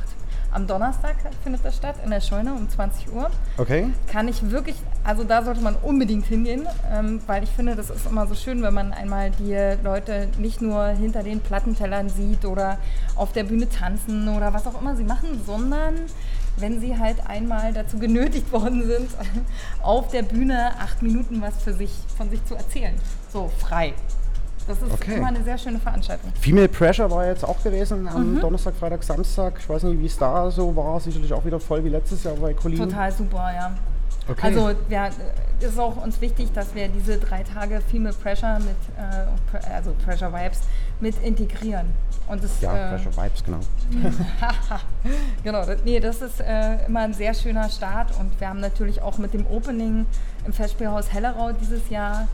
Am 0.52 0.66
Donnerstag 0.66 1.16
findet 1.42 1.64
das 1.64 1.76
statt 1.76 1.96
in 2.04 2.10
der 2.10 2.20
Scheune 2.20 2.52
um 2.54 2.68
20 2.68 3.12
Uhr 3.12 3.30
Okay. 3.56 3.88
kann 4.10 4.26
ich 4.26 4.50
wirklich, 4.50 4.76
also 5.04 5.22
da 5.22 5.44
sollte 5.44 5.60
man 5.60 5.76
unbedingt 5.76 6.26
hingehen, 6.26 6.66
ähm, 6.92 7.20
weil 7.26 7.44
ich 7.44 7.50
finde, 7.50 7.76
das 7.76 7.90
ist 7.90 8.06
immer 8.06 8.26
so 8.26 8.34
schön, 8.34 8.62
wenn 8.62 8.74
man 8.74 8.92
einmal 8.92 9.30
die 9.30 9.56
Leute 9.84 10.28
nicht 10.38 10.60
nur 10.60 10.86
hinter 10.88 11.22
den 11.22 11.40
Plattentellern 11.40 12.08
sieht 12.08 12.44
oder 12.44 12.78
auf 13.14 13.32
der 13.32 13.44
Bühne 13.44 13.68
tanzen 13.68 14.28
oder 14.28 14.52
was 14.52 14.66
auch 14.66 14.80
immer 14.80 14.96
sie 14.96 15.04
machen, 15.04 15.40
sondern 15.46 15.94
wenn 16.56 16.80
sie 16.80 16.98
halt 16.98 17.26
einmal 17.28 17.72
dazu 17.72 17.98
genötigt 17.98 18.50
worden 18.52 18.86
sind, 18.86 19.10
auf 19.82 20.08
der 20.08 20.22
Bühne 20.22 20.72
acht 20.80 21.00
Minuten 21.02 21.40
was 21.40 21.62
für 21.62 21.72
sich, 21.74 21.92
von 22.16 22.28
sich 22.28 22.44
zu 22.44 22.54
erzählen. 22.56 22.94
So 23.32 23.48
frei. 23.58 23.94
Das 24.70 24.82
ist 24.82 24.92
Okay. 24.92 25.16
immer 25.16 25.26
eine 25.28 25.42
sehr 25.42 25.58
schöne 25.58 25.78
Veranstaltung. 25.80 26.32
Female 26.40 26.68
Pressure 26.68 27.10
war 27.10 27.26
jetzt 27.26 27.44
auch 27.44 27.60
gewesen 27.62 28.06
am 28.08 28.34
Mhm. 28.36 28.40
Donnerstag, 28.40 28.74
Freitag, 28.76 29.02
Samstag. 29.02 29.54
Ich 29.58 29.68
weiß 29.68 29.82
nicht, 29.82 29.98
wie 30.00 30.06
es 30.06 30.16
da 30.16 30.50
so 30.50 30.74
war. 30.76 31.00
Sicherlich 31.00 31.32
auch 31.32 31.44
wieder 31.44 31.58
voll 31.58 31.82
wie 31.84 31.88
letztes 31.88 32.22
Jahr 32.24 32.34
bei 32.36 32.54
Colin. 32.54 32.78
Total 32.78 33.10
super, 33.10 33.50
ja. 33.52 33.72
Okay. 34.28 34.46
Also 34.46 34.70
ja, 34.88 35.08
es 35.58 35.66
ist 35.70 35.78
auch 35.78 35.96
uns 36.04 36.20
wichtig, 36.20 36.52
dass 36.52 36.72
wir 36.74 36.86
diese 36.88 37.18
drei 37.18 37.42
Tage 37.42 37.80
Female 37.80 38.14
Pressure 38.14 38.58
mit, 38.60 38.76
äh, 38.96 39.72
also 39.74 39.92
Pressure 40.04 40.32
Vibes 40.32 40.60
mit 41.00 41.20
integrieren. 41.22 41.86
Und 42.28 42.44
das, 42.44 42.60
Ja, 42.60 42.72
äh, 42.76 42.90
Pressure 42.90 43.16
Vibes, 43.16 43.42
genau. 43.44 43.58
genau, 45.42 45.64
das, 45.66 45.78
nee, 45.84 45.98
das 45.98 46.22
ist 46.22 46.40
äh, 46.40 46.86
immer 46.86 47.00
ein 47.00 47.14
sehr 47.14 47.34
schöner 47.34 47.68
Start 47.68 48.10
und 48.20 48.38
wir 48.38 48.48
haben 48.48 48.60
natürlich 48.60 49.02
auch 49.02 49.18
mit 49.18 49.34
dem 49.34 49.46
Opening 49.46 50.06
im 50.46 50.52
Festspielhaus 50.52 51.12
Hellerau 51.12 51.50
dieses 51.52 51.88
Jahr 51.90 52.28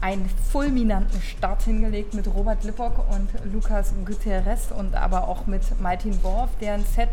einen 0.00 0.28
fulminanten 0.52 1.20
Start 1.22 1.62
hingelegt 1.62 2.14
mit 2.14 2.26
Robert 2.32 2.62
Lippock 2.64 3.04
und 3.10 3.28
Lukas 3.52 3.92
Gutierrez 4.06 4.68
und 4.76 4.94
aber 4.94 5.26
auch 5.28 5.46
mit 5.46 5.62
Martin 5.80 6.22
Worf, 6.22 6.50
der 6.60 6.74
ein 6.74 6.84
Set 6.84 7.08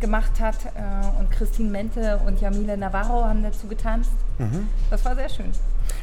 gemacht 0.00 0.30
hat 0.40 0.54
äh, 0.66 1.18
und 1.18 1.30
Christine 1.32 1.68
Mente 1.70 2.20
und 2.24 2.40
Jamile 2.40 2.76
Navarro 2.76 3.24
haben 3.24 3.42
dazu 3.42 3.66
getanzt. 3.66 4.10
Mhm. 4.38 4.68
Das 4.90 5.04
war 5.04 5.16
sehr 5.16 5.28
schön. 5.28 5.46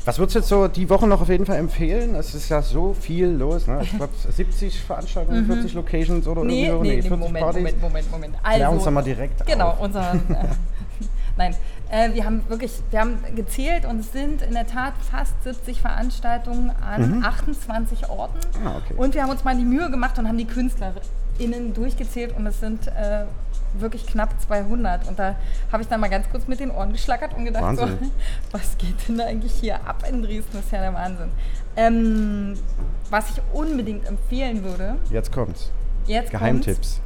Was 0.04 0.20
würdest 0.20 0.36
du 0.36 0.40
jetzt 0.40 0.50
so 0.50 0.68
die 0.68 0.90
Woche 0.90 1.08
noch 1.08 1.22
auf 1.22 1.30
jeden 1.30 1.46
Fall 1.46 1.56
empfehlen? 1.58 2.16
Es 2.16 2.36
ist 2.36 2.50
ja 2.50 2.62
so 2.62 2.94
viel 2.94 3.28
los. 3.28 3.68
Ne? 3.68 3.80
Ich 3.84 3.92
glaube, 3.96 4.12
70 4.32 4.82
Veranstaltungen, 4.82 5.44
Mhm. 5.48 5.54
40 5.54 5.74
Locations 5.76 6.28
oder 6.28 6.44
Nee, 6.44 6.68
irgendwie 6.68 6.90
nee, 6.90 6.96
nee, 6.98 7.02
40 7.04 7.18
Moment. 7.20 7.46
Moment, 7.46 7.82
Moment, 7.82 8.12
Moment. 8.12 8.36
Klär 8.44 8.70
uns 8.70 8.80
Also- 8.80 8.86
doch 8.86 8.92
mal 8.92 9.02
direkt 9.04 9.46
Genau, 9.46 9.70
auf. 9.70 9.80
unser. 9.80 10.14
Äh, 10.14 10.18
nein, 11.38 11.56
äh, 11.92 12.14
wir 12.14 12.26
haben 12.26 12.44
wirklich, 12.50 12.72
wir 12.92 13.00
haben 13.00 13.18
gezählt 13.36 13.86
und 13.86 14.00
es 14.00 14.12
sind 14.12 14.42
in 14.42 14.54
der 14.54 14.68
Tat 14.68 14.94
fast 15.12 15.34
70 15.44 15.82
Veranstaltungen 15.82 16.72
an 16.82 17.18
Mhm. 17.20 17.24
28 17.24 18.10
Orten. 18.10 18.40
Ah, 18.66 18.78
okay. 18.78 18.94
Und 18.98 19.14
wir 19.14 19.24
haben 19.24 19.30
uns 19.32 19.44
mal 19.44 19.56
die 19.56 19.66
Mühe 19.66 19.90
gemacht 19.90 20.18
und 20.20 20.28
haben 20.28 20.38
die 20.38 20.46
KünstlerInnen 20.46 21.74
durchgezählt 21.74 22.36
und 22.36 22.46
es 22.48 22.60
sind 22.60 22.88
äh, 22.88 23.26
wirklich 23.78 24.06
knapp 24.08 24.30
200. 24.42 25.08
Und 25.08 25.20
da 25.20 25.36
habe 25.72 25.84
ich 25.84 25.90
dann 25.90 26.00
mal 26.00 26.10
ganz 26.10 26.30
kurz 26.30 26.48
mit 26.48 26.60
den 26.60 26.72
Ohren 26.72 26.92
geschlackert 26.94 27.36
und 27.38 27.46
gedacht, 27.46 27.78
so, 27.78 27.88
was 28.52 28.78
geht 28.78 29.08
denn 29.08 29.18
da 29.18 29.26
eigentlich 29.26 29.54
hier 29.54 29.76
ab 29.88 30.04
in 30.10 30.22
Dresden? 30.24 30.50
Das 30.54 30.66
ist 30.66 30.72
ja 30.72 30.80
der 30.82 30.94
Wahnsinn. 30.94 31.30
Ähm, 31.76 32.54
was 33.10 33.30
ich 33.32 33.42
unbedingt 33.54 34.06
empfehlen 34.08 34.64
würde, 34.64 34.96
Jetzt 35.12 35.32
kommt's. 35.32 35.72
Jetzt 36.08 36.32
Geheimtipps. 36.32 37.02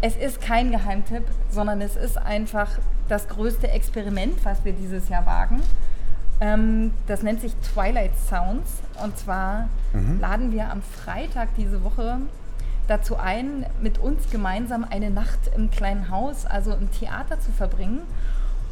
Es 0.00 0.16
ist 0.16 0.40
kein 0.40 0.70
Geheimtipp, 0.70 1.24
sondern 1.50 1.80
es 1.80 1.96
ist 1.96 2.16
einfach 2.18 2.68
das 3.08 3.28
größte 3.28 3.68
Experiment, 3.68 4.44
was 4.44 4.64
wir 4.64 4.72
dieses 4.72 5.08
Jahr 5.08 5.26
wagen. 5.26 5.60
Ähm, 6.40 6.92
das 7.06 7.22
nennt 7.22 7.40
sich 7.40 7.54
Twilight 7.74 8.12
Sounds. 8.28 8.70
Und 9.02 9.18
zwar 9.18 9.68
Mhm. 9.92 10.20
laden 10.20 10.52
wir 10.52 10.70
am 10.70 10.82
Freitag 10.82 11.48
diese 11.56 11.82
Woche 11.84 12.18
dazu 12.88 13.16
ein, 13.18 13.66
mit 13.82 13.98
uns 13.98 14.30
gemeinsam 14.30 14.84
eine 14.88 15.10
Nacht 15.10 15.38
im 15.54 15.70
kleinen 15.70 16.10
Haus, 16.10 16.46
also 16.46 16.72
im 16.72 16.90
Theater 16.92 17.38
zu 17.40 17.52
verbringen. 17.52 18.00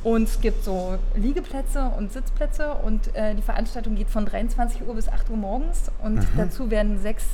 Und 0.04 0.28
es 0.28 0.40
gibt 0.40 0.64
so 0.64 0.96
Liegeplätze 1.14 1.90
und 1.98 2.12
Sitzplätze 2.12 2.72
und 2.74 3.14
äh, 3.16 3.34
die 3.34 3.42
Veranstaltung 3.42 3.96
geht 3.96 4.08
von 4.08 4.24
23 4.26 4.86
Uhr 4.86 4.94
bis 4.94 5.08
8 5.08 5.28
Uhr 5.28 5.36
morgens 5.36 5.90
und 6.02 6.14
Mhm. 6.14 6.26
dazu 6.36 6.70
werden 6.70 7.00
sechs 7.02 7.24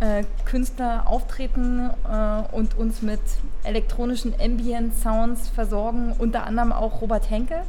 äh, 0.00 0.24
Künstler 0.44 1.06
auftreten 1.06 1.90
äh, 2.08 2.54
und 2.54 2.76
uns 2.78 3.02
mit 3.02 3.20
elektronischen 3.64 4.34
Ambient 4.40 4.96
Sounds 4.96 5.48
versorgen, 5.48 6.14
unter 6.18 6.46
anderem 6.46 6.72
auch 6.72 7.00
Robert 7.00 7.28
Henke, 7.30 7.62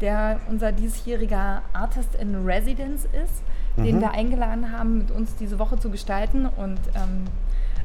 der 0.00 0.40
unser 0.48 0.72
diesjähriger 0.72 1.62
Artist 1.72 2.14
in 2.14 2.44
Residence 2.44 3.04
ist, 3.06 3.42
den 3.76 3.96
Mhm. 3.96 4.00
wir 4.00 4.10
eingeladen 4.12 4.70
haben, 4.72 4.98
mit 4.98 5.10
uns 5.10 5.34
diese 5.36 5.58
Woche 5.58 5.78
zu 5.78 5.90
gestalten 5.90 6.46
und 6.46 6.78
ähm, 6.94 7.24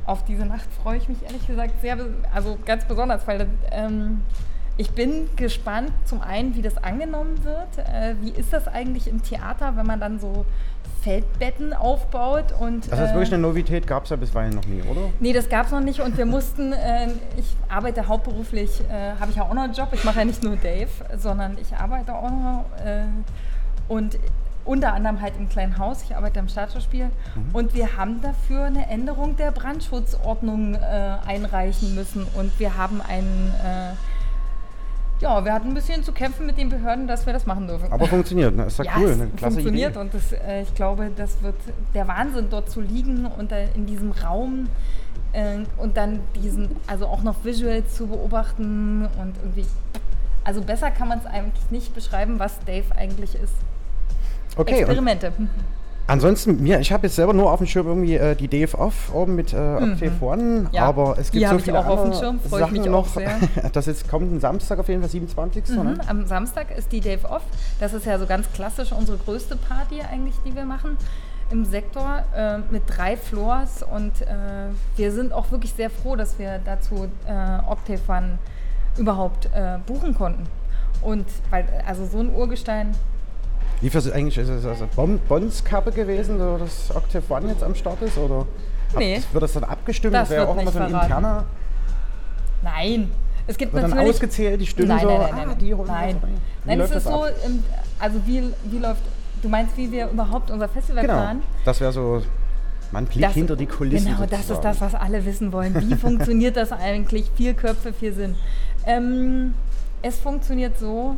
auf 0.06 0.24
diese 0.26 0.46
Nacht 0.46 0.68
freue 0.82 0.98
ich 0.98 1.08
mich 1.08 1.24
ehrlich 1.24 1.46
gesagt 1.46 1.82
sehr, 1.82 1.98
also 2.34 2.58
ganz 2.66 2.86
besonders, 2.86 3.28
weil 3.28 3.48
ähm, 3.72 4.22
ich 4.78 4.92
bin 4.92 5.30
gespannt, 5.36 5.92
zum 6.06 6.22
einen, 6.22 6.56
wie 6.56 6.62
das 6.62 6.78
angenommen 6.78 7.44
wird. 7.44 7.78
Äh, 7.80 8.16
wie 8.22 8.30
ist 8.30 8.54
das 8.54 8.68
eigentlich 8.68 9.08
im 9.08 9.22
Theater, 9.22 9.76
wenn 9.76 9.86
man 9.86 10.00
dann 10.00 10.20
so 10.20 10.46
Feldbetten 11.02 11.74
aufbaut. 11.74 12.46
Und, 12.60 12.84
Also 12.86 12.96
das 12.98 13.10
ist 13.10 13.14
wirklich 13.14 13.34
eine 13.34 13.42
Novität, 13.42 13.88
gab 13.88 14.04
es 14.04 14.10
ja 14.10 14.16
bisweilen 14.16 14.54
noch 14.56 14.66
nie, 14.66 14.82
oder? 14.84 15.02
Nee, 15.20 15.34
das 15.34 15.48
gab 15.50 15.66
es 15.68 15.72
noch 15.72 15.80
nicht 15.80 16.00
und 16.02 16.18
wir 16.18 16.26
mussten, 16.26 16.74
äh, 16.74 17.08
ich 17.38 17.56
arbeite 17.70 18.08
hauptberuflich, 18.08 18.82
äh, 18.90 19.14
habe 19.20 19.32
ich 19.32 19.38
ja 19.38 19.44
auch 19.44 19.54
noch 19.54 19.64
einen 19.64 19.74
Job, 19.74 19.90
ich 19.94 20.04
mache 20.04 20.20
ja 20.20 20.26
nicht 20.26 20.44
nur 20.44 20.56
Dave, 20.58 20.90
sondern 21.18 21.58
ich 21.62 21.76
arbeite 21.76 22.14
auch 22.14 22.30
noch 22.30 22.66
äh, 22.86 23.04
und 23.88 24.18
unter 24.66 24.94
anderem 24.94 25.20
halt 25.22 25.34
im 25.40 25.50
kleinen 25.50 25.78
Haus, 25.80 26.04
ich 26.04 26.16
arbeite 26.16 26.40
im 26.40 26.48
Staatsschauspiel 26.50 27.06
Mhm. 27.06 27.50
und 27.54 27.74
wir 27.74 27.98
haben 27.98 28.22
dafür 28.22 28.66
eine 28.66 28.88
Änderung 28.88 29.36
der 29.38 29.52
Brandschutzordnung 29.52 30.76
äh, 30.76 30.78
einreichen 31.26 31.96
müssen 31.96 32.28
und 32.36 32.52
wir 32.60 32.78
haben 32.78 33.02
einen, 33.02 33.54
äh, 33.66 33.94
ja, 35.20 35.44
wir 35.44 35.54
hatten 35.54 35.70
ein 35.70 35.74
bisschen 35.74 36.04
zu 36.04 36.12
kämpfen 36.14 36.46
mit 36.46 36.58
den 36.58 36.70
Behörden, 36.70 37.08
dass 37.08 37.26
wir 37.26 37.34
das 37.34 37.46
machen 37.46 37.68
dürfen. 37.68 37.92
Aber 37.92 38.08
funktioniert, 38.08 38.56
ne? 38.56 38.66
Ist 38.66 38.80
ja, 38.80 38.86
Ja, 38.86 38.92
cool, 38.98 39.12
eine 39.12 39.28
klasse 39.28 39.56
funktioniert 39.56 39.92
Idee. 39.92 40.00
und 40.00 40.14
das, 40.14 40.32
äh, 40.32 40.62
ich 40.62 40.74
glaube, 40.76 41.12
das 41.16 41.42
wird 41.44 41.56
der 41.94 42.08
Wahnsinn, 42.08 42.48
dort 42.50 42.70
zu 42.70 42.82
liegen 42.82 43.26
und 43.26 43.52
in 43.76 43.86
diesem 43.86 44.12
Raum 44.12 44.68
äh, 45.34 45.60
und 45.78 45.98
dann 45.98 46.22
diesen, 46.36 46.70
also 46.88 47.08
auch 47.08 47.22
noch 47.24 47.44
visuell 47.44 47.86
zu 47.86 48.08
beobachten 48.08 49.08
und 49.20 49.36
irgendwie, 49.38 49.66
also 50.44 50.62
besser 50.62 50.90
kann 50.92 51.08
man 51.08 51.20
es 51.20 51.26
eigentlich 51.26 51.70
nicht 51.70 51.94
beschreiben, 51.94 52.40
was 52.40 52.60
Dave 52.66 52.96
eigentlich 52.96 53.36
ist. 53.36 53.54
Okay, 54.56 54.74
und 54.74 54.80
Experimente. 54.80 55.34
Ansonsten, 56.10 56.62
mir, 56.64 56.80
ich 56.80 56.92
habe 56.92 57.06
jetzt 57.08 57.16
selber 57.16 57.34
nur 57.34 57.52
auf 57.52 57.60
dem 57.60 57.68
Schirm 57.68 57.88
irgendwie 57.88 58.16
äh, 58.16 58.36
die 58.36 58.48
DF 58.48 58.74
Off 58.74 59.14
oben 59.14 59.36
mit 59.36 59.54
äh, 59.54 59.58
Mhm. 59.58 59.94
Octave 59.94 60.26
One, 60.26 60.70
Ja, 60.72 60.86
aber 60.86 61.18
es 61.20 61.30
die 61.30 61.38
gibt 61.40 61.52
hab 61.52 61.60
so 61.60 61.64
viele 61.64 61.80
auch 61.80 61.86
auf 61.86 62.00
dem 62.02 62.06
andere 62.12 62.20
Schirm, 62.20 62.40
freu 62.40 62.58
ich 62.58 62.64
Sachen 62.64 62.78
mich 62.78 62.86
noch. 62.86 63.08
sehr. 63.08 63.38
das 63.74 63.86
jetzt 63.86 64.10
kommt 64.10 64.32
ein 64.34 64.40
Samstag 64.40 64.80
auf 64.80 64.88
jeden 64.90 65.02
Fall, 65.02 65.10
27. 65.10 65.68
Mhm. 65.70 65.76
Ne? 65.84 65.98
Am 66.08 66.26
Samstag 66.26 66.76
ist 66.76 66.92
die 66.92 67.00
Dave 67.00 67.30
Off. 67.30 67.44
Das 67.80 67.94
ist 67.94 68.06
ja 68.06 68.18
so 68.18 68.26
ganz 68.26 68.52
klassisch 68.54 68.92
unsere 68.92 69.18
größte 69.18 69.56
Party 69.56 70.02
eigentlich, 70.02 70.36
die 70.46 70.56
wir 70.56 70.66
machen 70.66 70.98
im 71.52 71.64
Sektor 71.66 72.24
äh, 72.36 72.58
mit 72.72 72.84
drei 72.88 73.16
Floors 73.18 73.84
und 73.84 74.22
äh, 74.22 74.26
wir 74.98 75.12
sind 75.12 75.32
auch 75.34 75.52
wirklich 75.52 75.74
sehr 75.74 75.90
froh, 75.90 76.16
dass 76.16 76.38
wir 76.40 76.60
dazu 76.64 77.08
äh, 77.28 77.70
Octave 77.70 78.00
One 78.08 78.38
überhaupt 78.98 79.46
äh, 79.54 79.78
buchen 79.86 80.16
konnten. 80.16 80.44
Und 81.02 81.26
weil, 81.50 81.66
also 81.88 82.06
so 82.06 82.20
ein 82.20 82.34
Urgestein, 82.34 82.92
Wie 83.82 83.90
viel 83.90 84.00
ist 84.00 84.12
eigentlich, 84.12 84.38
ist 84.38 84.50
es 84.50 84.66
also 84.66 84.88
Bon- 84.96 85.20
Bonds-Kappe 85.28 85.92
gewesen, 85.92 86.38
so 86.38 86.58
dass 86.58 86.94
Octave 86.96 87.24
One 87.30 87.48
jetzt 87.50 87.64
am 87.64 87.76
Start 87.76 88.02
ist? 88.02 88.18
Oder 88.18 88.40
habt- 88.90 88.98
Nee. 88.98 89.22
wird 89.32 89.44
das 89.44 89.54
dann 89.54 89.64
abgestimmt? 89.64 90.14
Das 90.14 90.30
wäre 90.30 90.48
auch 90.48 90.58
immer 90.58 90.72
so 90.72 90.80
ein 90.80 90.90
verraten. 90.90 91.06
interner. 91.08 91.46
nein. 92.64 93.12
Es 93.48 93.58
gibt 93.58 93.74
Wird 93.74 93.84
dann 93.84 93.90
natürlich 93.92 94.14
ausgezählt, 94.14 94.62
die 94.62 94.68
Stimmen 94.68 94.90
nein, 94.90 95.00
so, 95.02 95.08
nein, 95.08 95.20
nein, 95.22 95.32
ah, 95.34 95.46
nein, 95.48 95.58
die 95.58 95.74
holen 95.74 95.88
nein. 95.88 96.18
rein. 96.22 96.34
Nein, 96.66 96.80
es 96.82 96.86
ist 96.92 96.96
das 96.98 97.04
so, 97.06 97.26
im, 97.48 97.64
also 97.98 98.20
wie, 98.28 98.44
wie 98.66 98.78
läuft, 98.78 99.02
du 99.42 99.50
meinst, 99.50 99.76
wie 99.76 99.92
wir 99.92 100.08
überhaupt 100.10 100.52
unser 100.52 100.70
Festival 100.70 101.02
Genau, 101.02 101.14
planen? 101.16 101.42
das 101.66 101.82
wäre 101.82 101.92
so, 101.92 102.22
man 102.92 103.06
Blick 103.06 103.24
Das- 103.24 103.34
hinter 103.34 103.56
die 103.56 103.66
Kulissen 103.66 104.06
Genau, 104.06 104.28
das 104.30 104.42
ist 104.42 104.48
sozusagen. 104.50 104.78
das, 104.80 104.82
was 104.94 104.94
alle 105.02 105.26
wissen 105.26 105.52
wollen. 105.52 105.74
Wie 105.90 105.96
funktioniert 105.96 106.58
das 106.58 106.72
eigentlich? 106.72 107.32
Vier 107.36 107.56
Köpfe, 107.56 107.92
vier 107.92 108.14
Sinn. 108.14 108.36
Ähm, 108.86 109.56
es 110.04 110.20
funktioniert 110.20 110.78
so, 110.78 111.16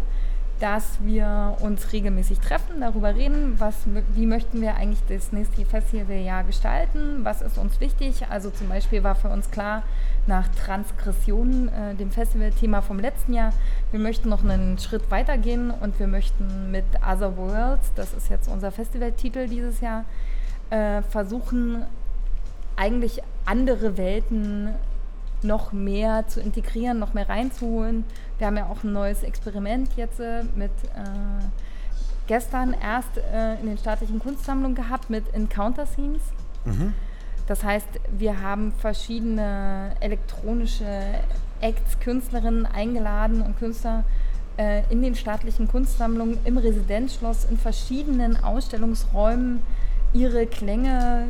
dass 0.62 1.00
wir 1.02 1.58
uns 1.62 1.92
regelmäßig 1.92 2.40
treffen, 2.40 2.82
darüber 2.82 3.16
reden, 3.16 3.56
was, 3.60 3.74
wie 4.14 4.28
möchten 4.28 4.62
wir 4.62 4.76
eigentlich 4.76 5.02
das 5.10 5.32
nächste 5.32 5.66
Festivaljahr 5.66 6.44
gestalten, 6.44 7.26
was 7.26 7.42
ist 7.42 7.58
uns 7.58 7.80
wichtig. 7.80 8.28
Also 8.30 8.52
zum 8.52 8.70
Beispiel 8.70 9.04
war 9.04 9.16
für 9.16 9.30
uns 9.30 9.50
klar, 9.50 9.82
nach 10.28 10.48
Transgression, 10.50 11.70
äh, 11.70 11.96
dem 11.96 12.12
Festivalthema 12.12 12.84
vom 12.84 13.00
letzten 13.00 13.34
Jahr, 13.34 13.54
wir 13.90 14.00
möchten 14.00 14.30
noch 14.30 14.44
einen 14.44 14.78
Schritt 14.78 15.10
weitergehen 15.10 15.72
und 15.72 15.98
wir 15.98 16.06
möchten 16.06 16.70
mit 16.70 16.86
Other 16.98 17.36
Worlds, 17.38 17.92
das 17.96 18.14
ist 18.14 18.30
jetzt 18.30 18.48
unser 18.48 18.72
Festivaltitel 18.72 19.48
dieses 19.48 19.82
Jahr, 19.82 20.06
äh, 20.70 21.02
versuchen, 21.02 21.86
eigentlich 22.76 23.24
andere 23.46 23.98
Welten 23.98 24.70
noch 25.44 25.72
mehr 25.72 26.28
zu 26.28 26.40
integrieren, 26.40 27.00
noch 27.00 27.14
mehr 27.14 27.28
reinzuholen. 27.28 28.06
Wir 28.42 28.48
haben 28.48 28.58
ja 28.58 28.66
auch 28.66 28.84
ein 28.84 28.92
neues 28.92 29.22
Experiment 29.22 29.90
jetzt 29.98 30.20
äh, 30.20 30.42
mit 30.56 30.72
äh, 30.96 31.46
gestern 32.26 32.74
erst 32.74 33.20
äh, 33.20 33.60
in 33.60 33.68
den 33.68 33.78
staatlichen 33.78 34.18
Kunstsammlungen 34.18 34.74
gehabt 34.74 35.12
mit 35.12 35.32
Encounter 35.36 35.86
Scenes. 35.86 36.24
Mhm. 36.66 36.96
Das 37.46 37.64
heißt, 37.64 37.88
wir 38.18 38.42
haben 38.42 38.74
verschiedene 38.80 39.92
elektronische 40.00 40.88
Acts, 41.60 42.00
Künstlerinnen 42.00 42.66
eingeladen 42.66 43.44
und 43.44 43.60
Künstler 43.60 44.06
äh, 44.58 44.92
in 44.92 45.04
den 45.04 45.14
staatlichen 45.14 45.68
Kunstsammlungen, 45.68 46.40
im 46.44 46.58
Residenzschloss, 46.58 47.46
in 47.46 47.60
verschiedenen 47.60 48.44
Ausstellungsräumen 48.44 49.62
ihre 50.14 50.48
Klänge 50.48 51.28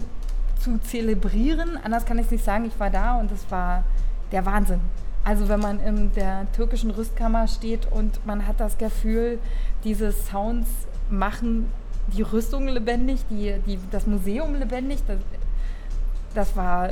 zu 0.62 0.78
zelebrieren. 0.78 1.78
Anders 1.84 2.06
kann 2.06 2.18
ich 2.20 2.28
es 2.28 2.32
nicht 2.32 2.46
sagen, 2.46 2.64
ich 2.64 2.80
war 2.80 2.90
da 2.90 3.20
und 3.20 3.34
es 3.34 3.52
war 3.52 3.84
der 4.32 4.46
Wahnsinn. 4.46 4.80
Also 5.24 5.50
wenn 5.50 5.60
man 5.60 5.80
in 5.80 6.12
der 6.14 6.48
türkischen 6.54 6.92
Rüstkammer 6.92 7.48
steht 7.48 7.92
und 7.92 8.26
man 8.26 8.48
hat 8.48 8.60
das 8.60 8.78
Gefühl, 8.78 9.40
diese 9.84 10.12
Sounds 10.12 10.68
machen 11.10 11.72
die 12.08 12.24
Rüstung 12.24 12.68
lebendig, 12.68 13.20
die, 13.30 13.56
die, 13.68 13.80
das 13.92 14.08
Museum 14.08 14.56
lebendig, 14.56 15.00
das, 15.08 15.20
das 16.34 16.56
war 16.56 16.90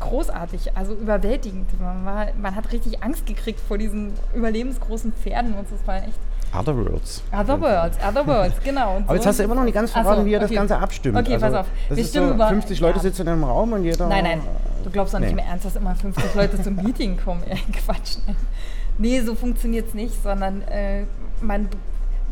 großartig, 0.00 0.76
also 0.76 0.94
überwältigend. 0.94 1.68
Man, 1.80 2.04
war, 2.04 2.26
man 2.40 2.54
hat 2.54 2.72
richtig 2.72 3.02
Angst 3.02 3.26
gekriegt 3.26 3.60
vor 3.60 3.78
diesen 3.78 4.12
überlebensgroßen 4.34 5.12
Pferden 5.12 5.54
und 5.54 5.70
das 5.70 5.86
war 5.86 5.96
echt 5.96 6.18
Otherworlds. 6.52 7.22
Other 7.32 7.60
Worlds, 7.60 7.98
Other 8.06 8.26
Worlds, 8.26 8.56
genau. 8.64 8.96
Aber 9.06 9.14
jetzt 9.14 9.22
so- 9.24 9.28
hast 9.30 9.38
du 9.38 9.42
immer 9.44 9.54
noch 9.54 9.64
nicht 9.64 9.74
ganz 9.74 9.90
Ach 9.92 9.98
so, 9.98 10.02
verraten, 10.02 10.24
wie 10.26 10.32
ihr 10.32 10.40
das 10.40 10.48
okay. 10.50 10.56
Ganze 10.58 10.78
abstimmt. 10.78 11.16
Okay, 11.18 11.34
also, 11.34 11.46
pass 11.46 11.54
auf. 11.54 11.66
Das 11.88 11.96
Wir 11.96 12.04
ist 12.04 12.12
so, 12.12 12.30
über- 12.30 12.48
50 12.48 12.80
Leute 12.80 12.96
ja. 12.96 13.02
sitzen 13.02 13.22
in 13.22 13.28
einem 13.28 13.44
Raum 13.44 13.72
und 13.72 13.84
jeder... 13.84 14.06
Nein, 14.08 14.24
nein, 14.24 14.40
du 14.84 14.90
glaubst 14.90 15.14
doch 15.14 15.18
nicht 15.20 15.30
Nee. 15.30 15.36
mehr 15.36 15.46
ernst, 15.46 15.64
dass 15.64 15.76
immer 15.76 15.94
50 15.94 16.34
Leute 16.34 16.60
zum 16.62 16.76
Meeting 16.82 17.16
kommen. 17.22 17.42
Ey, 17.48 17.58
Quatsch. 17.84 18.16
Ne? 18.26 18.34
Nee, 18.98 19.20
so 19.20 19.34
funktioniert 19.34 19.88
es 19.88 19.94
nicht, 19.94 20.22
sondern 20.22 20.62
äh, 20.62 21.04
man, 21.40 21.68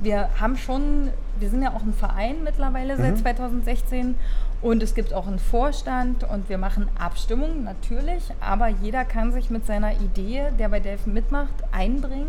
wir 0.00 0.28
haben 0.40 0.56
schon, 0.56 1.10
wir 1.38 1.48
sind 1.50 1.62
ja 1.62 1.70
auch 1.70 1.82
ein 1.82 1.94
Verein 1.94 2.42
mittlerweile 2.44 2.96
seit 2.96 3.12
Mhm. 3.16 3.22
2016 3.22 4.14
und 4.60 4.82
es 4.82 4.94
gibt 4.94 5.14
auch 5.14 5.26
einen 5.28 5.38
Vorstand 5.38 6.24
und 6.24 6.48
wir 6.48 6.58
machen 6.58 6.88
Abstimmungen 6.98 7.62
natürlich, 7.64 8.24
aber 8.40 8.66
jeder 8.68 9.04
kann 9.04 9.32
sich 9.32 9.50
mit 9.50 9.64
seiner 9.66 9.92
Idee, 9.92 10.48
der 10.58 10.68
bei 10.68 10.80
Delphi 10.80 11.08
mitmacht, 11.10 11.54
einbringen. 11.70 12.28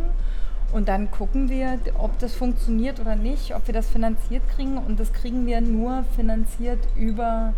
Und 0.72 0.88
dann 0.88 1.10
gucken 1.10 1.50
wir, 1.50 1.80
ob 1.98 2.18
das 2.20 2.34
funktioniert 2.36 3.00
oder 3.00 3.16
nicht, 3.16 3.56
ob 3.56 3.66
wir 3.68 3.74
das 3.74 3.88
finanziert 3.90 4.44
kriegen. 4.56 4.78
Und 4.78 5.00
das 5.00 5.12
kriegen 5.14 5.46
wir 5.48 5.62
nur 5.62 6.04
finanziert 6.16 6.80
über 6.96 7.54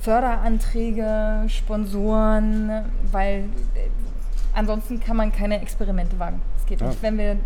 Förderanträge, 0.00 1.44
Sponsoren, 1.48 2.70
weil 3.10 3.44
äh, 3.74 3.88
ansonsten 4.54 5.00
kann 5.00 5.16
man 5.16 5.32
keine 5.32 5.60
Experimente 5.60 6.18
wagen. 6.18 6.40
Es 6.58 6.66
geht 6.66 6.80
Ja. 6.80 6.88
nicht, 6.88 7.02
wenn 7.02 7.18
wir 7.18 7.36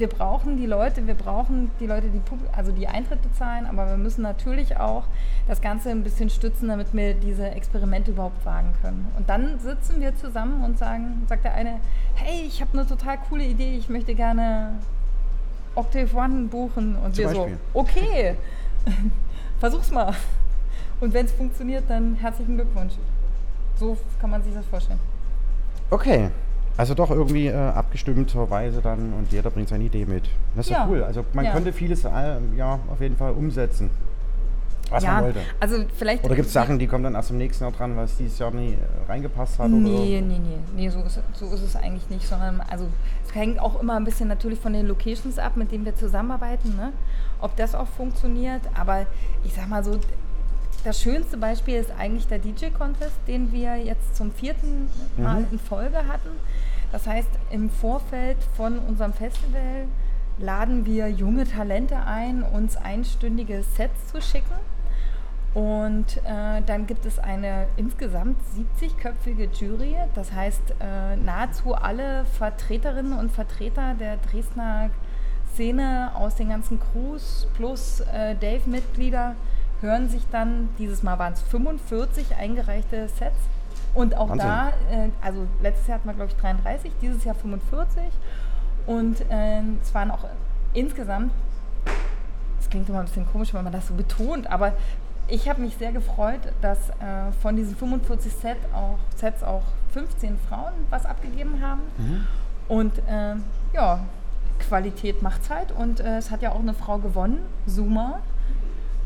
wir 0.00 0.08
brauchen 0.08 0.56
die 0.56 0.66
Leute, 0.66 1.06
wir 1.06 1.14
brauchen 1.14 1.70
die 1.78 1.86
Leute, 1.86 2.08
die 2.08 2.20
also 2.52 2.72
die 2.72 2.88
Eintritt 2.88 3.22
bezahlen, 3.22 3.66
aber 3.66 3.86
wir 3.86 3.96
müssen 3.96 4.22
natürlich 4.22 4.78
auch 4.78 5.04
das 5.46 5.60
Ganze 5.60 5.90
ein 5.90 6.02
bisschen 6.02 6.30
stützen, 6.30 6.68
damit 6.68 6.94
wir 6.94 7.14
diese 7.14 7.50
Experimente 7.50 8.10
überhaupt 8.10 8.44
wagen 8.44 8.72
können. 8.82 9.06
Und 9.16 9.28
dann 9.28 9.60
sitzen 9.60 10.00
wir 10.00 10.16
zusammen 10.16 10.64
und 10.64 10.78
sagen, 10.78 11.22
sagt 11.28 11.44
der 11.44 11.54
eine, 11.54 11.80
hey, 12.14 12.46
ich 12.46 12.60
habe 12.60 12.72
eine 12.72 12.86
total 12.86 13.18
coole 13.28 13.44
Idee, 13.44 13.76
ich 13.76 13.88
möchte 13.88 14.14
gerne 14.14 14.72
Octave 15.74 16.16
One 16.16 16.48
buchen 16.48 16.96
und 16.96 17.14
Zum 17.14 17.24
wir 17.24 17.30
so, 17.30 17.38
Beispiel. 17.42 17.58
okay, 17.74 18.34
versuch's 19.60 19.90
mal. 19.90 20.14
Und 21.00 21.12
wenn 21.14 21.26
es 21.26 21.32
funktioniert, 21.32 21.84
dann 21.88 22.14
herzlichen 22.14 22.56
Glückwunsch. 22.56 22.94
So 23.78 23.96
kann 24.20 24.30
man 24.30 24.42
sich 24.42 24.52
das 24.54 24.66
vorstellen. 24.66 25.00
Okay. 25.90 26.30
Also 26.80 26.94
doch 26.94 27.10
irgendwie 27.10 27.48
äh, 27.48 27.54
abgestimmterweise 27.54 28.80
dann 28.80 29.12
und 29.12 29.30
jeder 29.30 29.50
bringt 29.50 29.68
seine 29.68 29.84
Idee 29.84 30.06
mit. 30.06 30.24
Das 30.56 30.64
ist 30.66 30.70
ja, 30.72 30.78
Ja. 30.78 30.88
cool. 30.88 31.02
Also 31.04 31.24
man 31.34 31.44
Ja. 31.44 31.52
konnte 31.52 31.74
vieles 31.74 32.06
äh, 32.06 32.38
ja 32.56 32.78
auf 32.90 33.00
jeden 33.02 33.16
Fall 33.18 33.32
umsetzen, 33.32 33.90
was 34.88 35.02
Ja, 35.04 35.16
man 35.16 35.24
wollte. 35.24 35.40
also 35.60 35.84
vielleicht- 35.94 36.24
Oder 36.24 36.34
gibt 36.36 36.46
es 36.48 36.54
Sachen, 36.54 36.78
die 36.78 36.86
kommen 36.86 37.04
dann 37.04 37.14
erst 37.14 37.30
im 37.32 37.36
nächsten 37.36 37.64
Jahr 37.64 37.72
dran, 37.72 37.98
was 37.98 38.16
dieses 38.16 38.38
Jahr 38.38 38.50
nie 38.50 38.72
äh, 38.72 39.10
reingepasst 39.10 39.58
hat? 39.58 39.68
Nee, 39.68 39.90
oder? 39.90 40.00
nee, 40.04 40.20
nee, 40.22 40.40
nee, 40.74 40.88
so 40.88 41.00
ist, 41.02 41.20
so 41.34 41.52
ist 41.52 41.60
es 41.62 41.76
eigentlich 41.76 42.08
nicht, 42.08 42.26
sondern 42.26 42.62
also 42.62 42.86
es 43.28 43.34
hängt 43.34 43.60
auch 43.60 43.78
immer 43.82 43.96
ein 43.96 44.04
bisschen 44.04 44.28
natürlich 44.28 44.58
von 44.58 44.72
den 44.72 44.86
Locations 44.86 45.38
ab, 45.38 45.56
mit 45.58 45.70
denen 45.72 45.84
wir 45.84 45.94
zusammenarbeiten, 45.94 46.74
ne? 46.76 46.94
ob 47.42 47.54
das 47.56 47.74
auch 47.74 47.88
funktioniert. 47.88 48.62
Aber 48.74 49.04
ich 49.44 49.52
sag 49.52 49.68
mal 49.68 49.84
so, 49.84 49.98
das 50.82 50.98
schönste 51.02 51.36
Beispiel 51.36 51.74
ist 51.74 51.90
eigentlich 51.98 52.26
der 52.26 52.38
DJ-Contest, 52.38 53.12
den 53.28 53.52
wir 53.52 53.76
jetzt 53.76 54.16
zum 54.16 54.32
vierten 54.32 54.88
Mal 55.18 55.40
Mhm. 55.40 55.46
in 55.52 55.58
Folge 55.58 55.98
hatten. 55.98 56.30
Das 56.92 57.06
heißt, 57.06 57.30
im 57.50 57.70
Vorfeld 57.70 58.38
von 58.56 58.78
unserem 58.78 59.12
Festival 59.12 59.86
laden 60.38 60.86
wir 60.86 61.08
junge 61.08 61.44
Talente 61.44 61.96
ein, 61.96 62.42
uns 62.42 62.76
einstündige 62.76 63.62
Sets 63.62 64.08
zu 64.08 64.20
schicken. 64.20 64.54
Und 65.52 66.18
äh, 66.18 66.62
dann 66.64 66.86
gibt 66.86 67.06
es 67.06 67.18
eine 67.18 67.66
insgesamt 67.76 68.38
70-köpfige 68.80 69.48
Jury. 69.52 69.96
Das 70.14 70.32
heißt, 70.32 70.74
äh, 70.80 71.16
nahezu 71.16 71.74
alle 71.74 72.24
Vertreterinnen 72.38 73.12
und 73.12 73.32
Vertreter 73.32 73.94
der 73.98 74.16
Dresdner 74.18 74.90
Szene 75.54 76.12
aus 76.14 76.36
den 76.36 76.50
ganzen 76.50 76.78
Crews 76.78 77.48
plus 77.54 78.00
äh, 78.00 78.36
Dave-Mitglieder 78.36 79.34
hören 79.80 80.08
sich 80.08 80.22
dann, 80.30 80.68
dieses 80.78 81.02
Mal 81.02 81.18
waren 81.18 81.32
es 81.32 81.42
45 81.42 82.36
eingereichte 82.36 83.08
Sets. 83.08 83.38
Und 83.94 84.16
auch 84.16 84.28
Wahnsinn. 84.28 84.48
da, 84.48 84.68
äh, 84.90 85.10
also 85.20 85.46
letztes 85.62 85.88
Jahr 85.88 85.98
hatten 85.98 86.08
wir, 86.08 86.14
glaube 86.14 86.30
ich, 86.30 86.36
33, 86.36 86.92
dieses 87.00 87.24
Jahr 87.24 87.34
45. 87.34 88.02
Und 88.86 89.20
äh, 89.30 89.62
es 89.82 89.94
waren 89.94 90.10
auch 90.10 90.24
insgesamt, 90.72 91.32
es 92.60 92.70
klingt 92.70 92.88
immer 92.88 93.00
ein 93.00 93.06
bisschen 93.06 93.26
komisch, 93.30 93.52
wenn 93.52 93.64
man 93.64 93.72
das 93.72 93.88
so 93.88 93.94
betont, 93.94 94.46
aber 94.50 94.72
ich 95.28 95.48
habe 95.48 95.60
mich 95.60 95.76
sehr 95.76 95.92
gefreut, 95.92 96.40
dass 96.60 96.90
äh, 96.90 97.32
von 97.40 97.56
diesen 97.56 97.76
45 97.76 98.32
Set 98.32 98.56
auch, 98.74 98.98
Sets 99.16 99.42
auch 99.42 99.62
15 99.92 100.38
Frauen 100.48 100.72
was 100.90 101.06
abgegeben 101.06 101.60
haben. 101.62 101.82
Mhm. 101.98 102.26
Und 102.68 102.98
äh, 103.08 103.36
ja, 103.72 104.00
Qualität 104.58 105.22
macht's 105.22 105.50
halt. 105.50 105.72
Und 105.72 106.00
äh, 106.00 106.18
es 106.18 106.30
hat 106.30 106.42
ja 106.42 106.52
auch 106.52 106.60
eine 106.60 106.74
Frau 106.74 106.98
gewonnen, 106.98 107.38
Suma. 107.66 108.20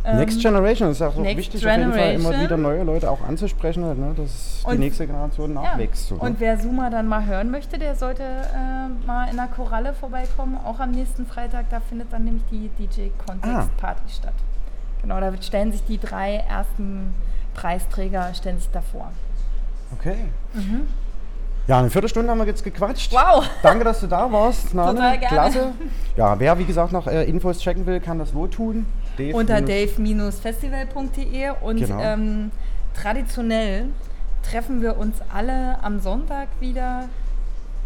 Ähm, 0.06 0.18
Next 0.18 0.40
Generation 0.42 0.90
ist 0.90 1.00
auch 1.00 1.14
so 1.14 1.22
Next 1.22 1.38
wichtig, 1.38 1.66
auf 1.66 1.76
jeden 1.76 1.92
Fall 1.92 2.12
immer 2.12 2.38
wieder 2.40 2.56
neue 2.58 2.82
Leute 2.82 3.10
auch 3.10 3.22
anzusprechen, 3.26 3.82
ne? 3.82 4.12
dass 4.16 4.60
die 4.62 4.70
Und- 4.70 4.78
nächste 4.80 5.06
Generation 5.06 5.54
nachwächst. 5.54 6.08
so, 6.08 6.16
Ja. 6.16 6.22
ne? 6.22 6.28
Und 6.28 6.40
wer 6.40 6.58
Suma 6.58 6.90
dann 6.90 7.08
mal 7.08 7.24
hören 7.24 7.50
möchte, 7.50 7.78
der 7.78 7.94
sollte 7.94 8.22
äh, 8.22 9.06
mal 9.06 9.28
in 9.30 9.36
der 9.36 9.46
Koralle 9.46 9.94
vorbeikommen. 9.94 10.58
Auch 10.62 10.78
am 10.78 10.90
nächsten 10.90 11.24
Freitag, 11.26 11.70
da 11.70 11.80
findet 11.80 12.12
dann 12.12 12.24
nämlich 12.24 12.44
die 12.50 12.68
DJ 12.78 13.08
Context 13.26 13.50
Ah. 13.56 13.68
Party 13.80 14.02
statt. 14.08 14.34
Genau, 15.00 15.20
da 15.20 15.32
stellen 15.40 15.72
sich 15.72 15.84
die 15.84 15.98
drei 15.98 16.36
ersten 16.48 17.14
Preisträger 17.54 18.34
stellen 18.34 18.58
sich 18.58 18.70
davor. 18.70 19.10
Okay. 19.98 20.16
Mhm. 20.52 20.88
Ja, 21.66 21.78
eine 21.78 21.88
Viertelstunde 21.88 22.30
haben 22.30 22.38
wir 22.38 22.46
jetzt 22.46 22.62
gequatscht. 22.62 23.10
Wow. 23.12 23.48
Danke, 23.62 23.84
dass 23.84 24.00
du 24.00 24.06
da 24.06 24.30
warst, 24.30 24.74
Nane. 24.74 24.92
Total 24.96 25.18
gerne. 25.18 25.34
Klasse. 25.34 25.72
Ja, 26.16 26.38
wer 26.38 26.58
wie 26.58 26.64
gesagt 26.64 26.92
noch 26.92 27.06
äh, 27.06 27.24
Infos 27.24 27.58
checken 27.58 27.86
will, 27.86 28.00
kann 28.00 28.18
das 28.18 28.34
wo 28.34 28.46
tun? 28.46 28.84
Dave 29.16 29.34
Unter 29.36 29.60
dave-festival.de 29.60 31.50
und 31.62 31.76
Genau. 31.78 32.00
ähm, 32.00 32.50
traditionell 32.94 33.86
treffen 34.42 34.80
wir 34.82 34.96
uns 34.98 35.16
alle 35.32 35.78
am 35.82 36.00
Sonntag 36.00 36.48
wieder. 36.60 37.08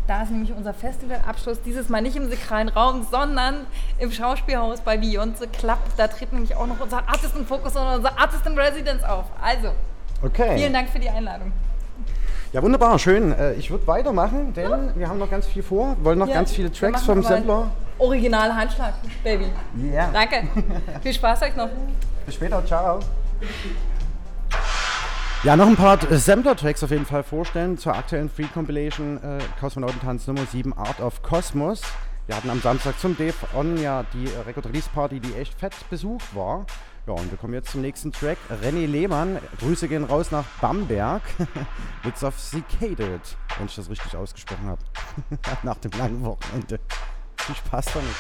Da 0.07 0.23
ist 0.23 0.31
nämlich 0.31 0.53
unser 0.55 0.73
Festivalabschluss, 0.73 1.61
dieses 1.63 1.89
Mal 1.91 2.01
nicht 2.01 2.17
im 2.17 2.31
sakralen 2.31 2.69
Raum, 2.71 3.07
sondern 3.11 3.67
im 3.99 4.11
Schauspielhaus 4.11 4.81
bei 4.81 4.97
Beyoncé 4.97 5.47
Club. 5.53 5.79
Da 5.99 6.09
tritt 6.09 6.33
nämlich 6.33 6.57
auch 6.57 6.67
noch 6.67 6.81
unser 6.81 7.07
Artist 7.09 7.37
in 7.37 7.47
Focus 7.47 7.77
und 7.77 7.83
unser 7.87 8.19
Artist 8.19 8.47
in 8.47 8.59
Residence 8.59 9.05
auf. 9.05 9.27
Also, 9.43 9.73
Okay. 10.23 10.57
vielen 10.57 10.73
Dank 10.73 10.89
für 10.89 10.99
die 10.99 11.11
Einladung. 11.11 11.53
Ja, 12.53 12.63
wunderbar, 12.63 12.99
schön. 12.99 13.33
Äh, 13.33 13.55
ich 13.55 13.71
würde 13.71 13.87
weitermachen, 13.87 14.55
denn 14.55 14.93
wir 14.95 15.09
haben 15.09 15.19
noch 15.19 15.31
ganz 15.31 15.47
viel 15.47 15.63
vor, 15.63 15.97
wollen 16.03 16.19
noch 16.19 16.29
Ja, 16.29 16.35
ganz 16.35 16.53
viele 16.53 16.73
Tracks 16.73 17.03
vom 17.03 17.23
Sampler. 17.23 17.71
Original 17.99 18.55
Handschlag, 18.55 18.95
Baby. 19.23 19.47
Ja. 19.93 20.09
Danke. 20.13 20.49
Viel 21.03 21.13
Spaß 21.13 21.43
euch 21.43 21.57
noch. 21.57 21.69
Bis 22.25 22.37
später, 22.37 22.65
ciao. 22.65 23.01
Ja, 25.43 25.57
noch 25.57 25.67
ein 25.67 25.77
paar 25.77 25.99
äh, 26.11 26.17
Sampler-Tracks 26.17 26.83
auf 26.85 26.91
jeden 26.91 27.07
Fall 27.07 27.23
vorstellen 27.23 27.77
zur 27.77 27.95
aktuellen 27.95 28.31
Free 28.31 28.47
Compilation 28.53 29.19
äh, 29.23 29.39
Kosmonautentanz 29.61 30.27
Nummer 30.27 30.47
7 30.47 30.73
Art 30.77 31.01
of 31.01 31.23
Cosmos. 31.23 31.83
Wir 32.27 32.37
hatten 32.37 32.51
am 32.51 32.61
Samstag 32.61 32.99
zum 32.99 33.17
Dave 33.17 33.35
On 33.55 33.77
ja 33.77 34.05
die 34.15 34.25
äh, 34.25 34.41
Record 34.47 34.67
Release 34.67 34.89
Party, 34.95 35.21
die 35.21 35.35
echt 35.35 35.59
fett 35.59 35.75
besucht 35.91 36.35
war. 36.35 36.67
Ja, 37.09 37.15
und 37.15 37.31
wir 37.31 37.39
kommen 37.39 37.55
jetzt 37.55 37.71
zum 37.71 37.81
nächsten 37.81 38.13
Track. 38.13 38.37
René 38.63 38.85
Lehmann, 38.85 39.39
Grüße 39.61 39.89
gehen 39.89 40.05
raus 40.05 40.31
nach 40.31 40.45
Bamberg. 40.61 41.23
Witz 42.03 42.23
of 42.23 42.39
Cicaded, 42.39 43.23
wenn 43.57 43.65
ich 43.65 43.75
das 43.75 43.89
richtig 43.89 44.15
ausgesprochen 44.15 44.67
habe. 44.67 44.83
nach 45.63 45.79
dem 45.79 45.91
langen 45.93 46.23
Wochenende. 46.23 46.79
Viel 47.39 47.55
Spaß 47.55 47.87
damit. 47.95 48.15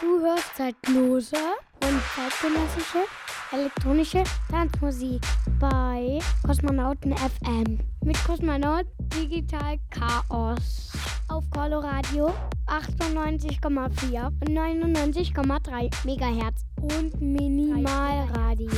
Du 0.00 0.20
hörst 0.24 0.56
zeitlose 0.56 1.36
und 1.82 2.00
zeitgenössische 2.16 3.04
elektronische 3.52 4.24
Tanzmusik 4.50 5.20
bei 5.58 6.18
Kosmonauten 6.46 7.14
FM 7.14 7.78
mit 8.04 8.24
Kosmonaut 8.24 8.86
Digital 9.14 9.78
Chaos 9.90 10.92
auf 11.28 11.44
Coloradio 11.50 12.32
98,4 12.66 14.26
und 14.26 14.48
99,3 14.48 15.90
Megahertz 16.04 16.64
und 16.76 17.20
Minimalradio. 17.20 18.70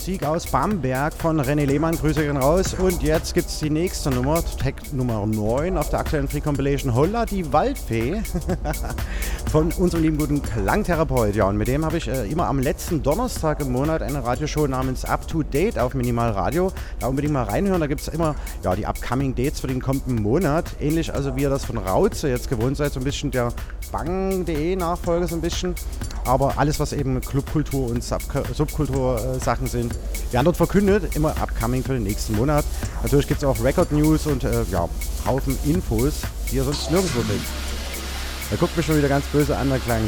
Musik 0.00 0.24
aus 0.24 0.46
Bamberg 0.46 1.12
von 1.12 1.38
René 1.42 1.66
Lehmann. 1.66 1.94
Grüße 1.94 2.22
gehen 2.22 2.38
raus. 2.38 2.72
Und 2.72 3.02
jetzt 3.02 3.34
gibt 3.34 3.48
es 3.48 3.58
die 3.58 3.68
nächste 3.68 4.08
Nummer, 4.08 4.42
Tag 4.56 4.76
Nummer 4.94 5.26
9 5.26 5.76
auf 5.76 5.90
der 5.90 5.98
aktuellen 5.98 6.26
Free 6.26 6.40
Compilation. 6.40 6.94
Holla 6.94 7.26
die 7.26 7.52
Waldfee 7.52 8.22
von 9.52 9.70
unserem 9.72 10.02
lieben 10.02 10.16
guten 10.16 10.40
Klangtherapeut. 10.40 11.36
Ja, 11.36 11.50
und 11.50 11.58
mit 11.58 11.68
dem 11.68 11.84
habe 11.84 11.98
ich 11.98 12.08
äh, 12.08 12.26
immer 12.30 12.46
am 12.46 12.60
letzten 12.60 13.02
Donnerstag 13.02 13.60
im 13.60 13.72
Monat 13.72 14.00
eine 14.00 14.24
Radioshow 14.24 14.66
namens 14.66 15.04
Up 15.04 15.28
to 15.28 15.42
Date 15.42 15.78
auf 15.78 15.92
Minimal 15.92 16.30
Radio. 16.30 16.72
Da 16.98 17.08
unbedingt 17.08 17.34
mal 17.34 17.44
reinhören. 17.44 17.82
Da 17.82 17.86
gibt 17.86 18.00
es 18.00 18.08
immer 18.08 18.36
ja, 18.64 18.74
die 18.74 18.86
Upcoming 18.86 19.34
Dates 19.34 19.60
für 19.60 19.66
den 19.66 19.82
kommenden 19.82 20.22
Monat. 20.22 20.64
Ähnlich 20.80 21.12
also 21.12 21.36
wie 21.36 21.42
ihr 21.42 21.50
das 21.50 21.66
von 21.66 21.76
Rauze 21.76 22.30
jetzt 22.30 22.48
gewohnt 22.48 22.78
seid. 22.78 22.94
So 22.94 23.00
ein 23.00 23.04
bisschen 23.04 23.32
der 23.32 23.52
Bang.de 23.92 24.76
Nachfolger, 24.76 25.28
so 25.28 25.34
ein 25.34 25.42
bisschen. 25.42 25.74
Aber 26.24 26.58
alles, 26.58 26.78
was 26.78 26.92
eben 26.92 27.20
Clubkultur 27.20 27.88
und 27.90 28.04
Subkultur-Sachen 28.04 29.66
sind, 29.66 29.94
werden 30.30 30.44
dort 30.44 30.56
verkündet. 30.56 31.16
Immer 31.16 31.30
upcoming 31.40 31.82
für 31.82 31.94
den 31.94 32.02
nächsten 32.02 32.36
Monat. 32.36 32.64
Natürlich 33.02 33.26
gibt 33.26 33.42
es 33.42 33.48
auch 33.48 33.62
Record 33.62 33.92
News 33.92 34.26
und 34.26 34.44
äh, 34.44 34.62
ja, 34.70 34.88
Haufen 35.26 35.58
Infos, 35.64 36.22
die 36.50 36.56
ihr 36.56 36.64
sonst 36.64 36.90
nirgendwo 36.90 37.20
findet. 37.20 37.46
Er 38.50 38.56
guckt 38.56 38.76
mich 38.76 38.86
schon 38.86 38.98
wieder 38.98 39.08
ganz 39.08 39.24
böse 39.26 39.56
an, 39.56 39.68
der 39.68 39.78
Kleine. 39.78 40.06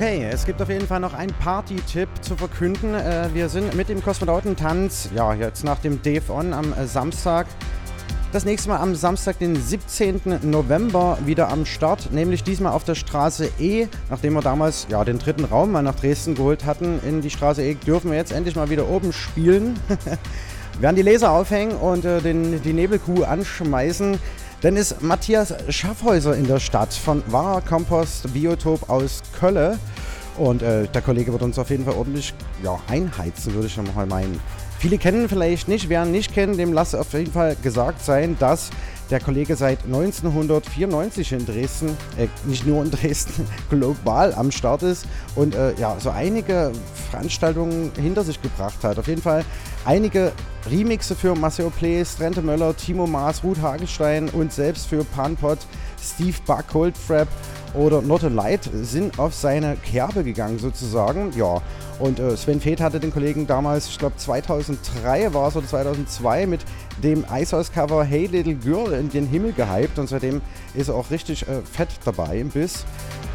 Okay, 0.00 0.26
es 0.32 0.46
gibt 0.46 0.62
auf 0.62 0.70
jeden 0.70 0.86
Fall 0.86 0.98
noch 0.98 1.12
einen 1.12 1.34
Party-Tipp 1.34 2.08
zu 2.22 2.34
verkünden. 2.34 2.94
Äh, 2.94 3.28
wir 3.34 3.50
sind 3.50 3.74
mit 3.74 3.90
dem 3.90 4.02
Kosmonautentanz, 4.02 5.10
ja, 5.14 5.34
jetzt 5.34 5.62
nach 5.62 5.78
dem 5.78 6.00
Dave 6.00 6.32
On 6.32 6.54
am 6.54 6.72
äh, 6.72 6.86
Samstag. 6.86 7.46
Das 8.32 8.46
nächste 8.46 8.70
Mal 8.70 8.78
am 8.78 8.94
Samstag, 8.94 9.38
den 9.40 9.56
17. 9.56 10.40
November, 10.44 11.18
wieder 11.26 11.50
am 11.50 11.66
Start, 11.66 12.12
nämlich 12.12 12.42
diesmal 12.42 12.72
auf 12.72 12.84
der 12.84 12.94
Straße 12.94 13.50
E. 13.58 13.88
Nachdem 14.08 14.32
wir 14.32 14.40
damals 14.40 14.86
ja, 14.88 15.04
den 15.04 15.18
dritten 15.18 15.44
Raum 15.44 15.72
mal 15.72 15.82
nach 15.82 15.96
Dresden 15.96 16.34
geholt 16.34 16.64
hatten, 16.64 16.98
in 17.06 17.20
die 17.20 17.28
Straße 17.28 17.62
E, 17.62 17.74
dürfen 17.74 18.10
wir 18.10 18.16
jetzt 18.16 18.32
endlich 18.32 18.56
mal 18.56 18.70
wieder 18.70 18.88
oben 18.88 19.12
spielen. 19.12 19.78
wir 19.86 20.18
werden 20.80 20.96
die 20.96 21.02
Laser 21.02 21.30
aufhängen 21.30 21.72
und 21.72 22.06
äh, 22.06 22.22
den, 22.22 22.62
die 22.62 22.72
Nebelkuh 22.72 23.24
anschmeißen. 23.24 24.18
Denn 24.62 24.76
ist 24.76 25.00
Matthias 25.00 25.54
Schaffhäuser 25.70 26.36
in 26.36 26.46
der 26.46 26.60
Stadt 26.60 26.92
von 26.92 27.22
Wahrer 27.28 27.62
Kompost 27.62 28.32
Biotop 28.34 28.90
aus 28.90 29.22
Kölle. 29.38 29.78
Und 30.40 30.62
äh, 30.62 30.88
der 30.88 31.02
Kollege 31.02 31.32
wird 31.32 31.42
uns 31.42 31.58
auf 31.58 31.68
jeden 31.68 31.84
Fall 31.84 31.92
ordentlich 31.92 32.32
ja, 32.64 32.80
einheizen, 32.88 33.52
würde 33.52 33.66
ich 33.66 33.76
mal 33.94 34.06
meinen. 34.06 34.40
Viele 34.78 34.96
kennen 34.96 35.28
vielleicht 35.28 35.68
nicht. 35.68 35.90
Wer 35.90 36.06
nicht 36.06 36.32
kennt, 36.32 36.58
dem 36.58 36.72
lasse 36.72 36.98
auf 36.98 37.12
jeden 37.12 37.30
Fall 37.30 37.56
gesagt 37.62 38.02
sein, 38.02 38.36
dass 38.38 38.70
der 39.10 39.20
Kollege 39.20 39.54
seit 39.54 39.84
1994 39.84 41.32
in 41.32 41.44
Dresden, 41.44 41.88
äh, 42.16 42.28
nicht 42.44 42.66
nur 42.66 42.82
in 42.82 42.90
Dresden, 42.90 43.46
global 43.68 44.32
am 44.32 44.50
Start 44.50 44.82
ist 44.82 45.04
und 45.34 45.54
äh, 45.54 45.74
ja, 45.74 45.96
so 46.00 46.08
einige 46.08 46.72
Veranstaltungen 47.10 47.92
hinter 48.00 48.24
sich 48.24 48.40
gebracht 48.40 48.82
hat. 48.82 48.98
Auf 48.98 49.08
jeden 49.08 49.20
Fall 49.20 49.44
einige 49.84 50.32
Remixe 50.70 51.14
für 51.14 51.34
Maceo 51.34 51.68
Plays, 51.68 52.16
Trente 52.16 52.40
Möller, 52.40 52.74
Timo 52.74 53.06
Maas, 53.06 53.44
Ruth 53.44 53.60
Hagelstein 53.60 54.30
und 54.30 54.54
selbst 54.54 54.86
für 54.86 55.04
Panpot, 55.04 55.58
Steve 56.02 56.36
Buck, 56.46 56.68
Coldfrap 56.68 57.28
oder 57.74 58.02
Not 58.02 58.24
a 58.24 58.28
Light 58.28 58.68
sind 58.72 59.18
auf 59.18 59.34
seine 59.34 59.76
Kerbe 59.76 60.24
gegangen 60.24 60.58
sozusagen. 60.58 61.32
Ja, 61.36 61.60
und 61.98 62.18
äh, 62.18 62.36
Sven 62.36 62.60
Feth 62.60 62.80
hatte 62.80 62.98
den 62.98 63.12
Kollegen 63.12 63.46
damals, 63.46 63.88
ich 63.88 63.98
glaube 63.98 64.16
2003 64.16 65.32
war 65.34 65.48
es 65.48 65.56
oder 65.56 65.66
2002 65.66 66.46
mit 66.46 66.60
dem 67.02 67.24
Icehouse-Cover 67.30 68.04
Hey 68.04 68.26
Little 68.26 68.54
Girl 68.54 68.92
in 68.92 69.10
den 69.10 69.26
Himmel 69.26 69.52
gehypt 69.52 69.98
und 69.98 70.08
seitdem 70.08 70.40
ist 70.74 70.88
er 70.88 70.94
auch 70.94 71.10
richtig 71.10 71.42
äh, 71.42 71.60
fett 71.62 71.90
dabei 72.04 72.38
im 72.38 72.48
Biss. 72.48 72.84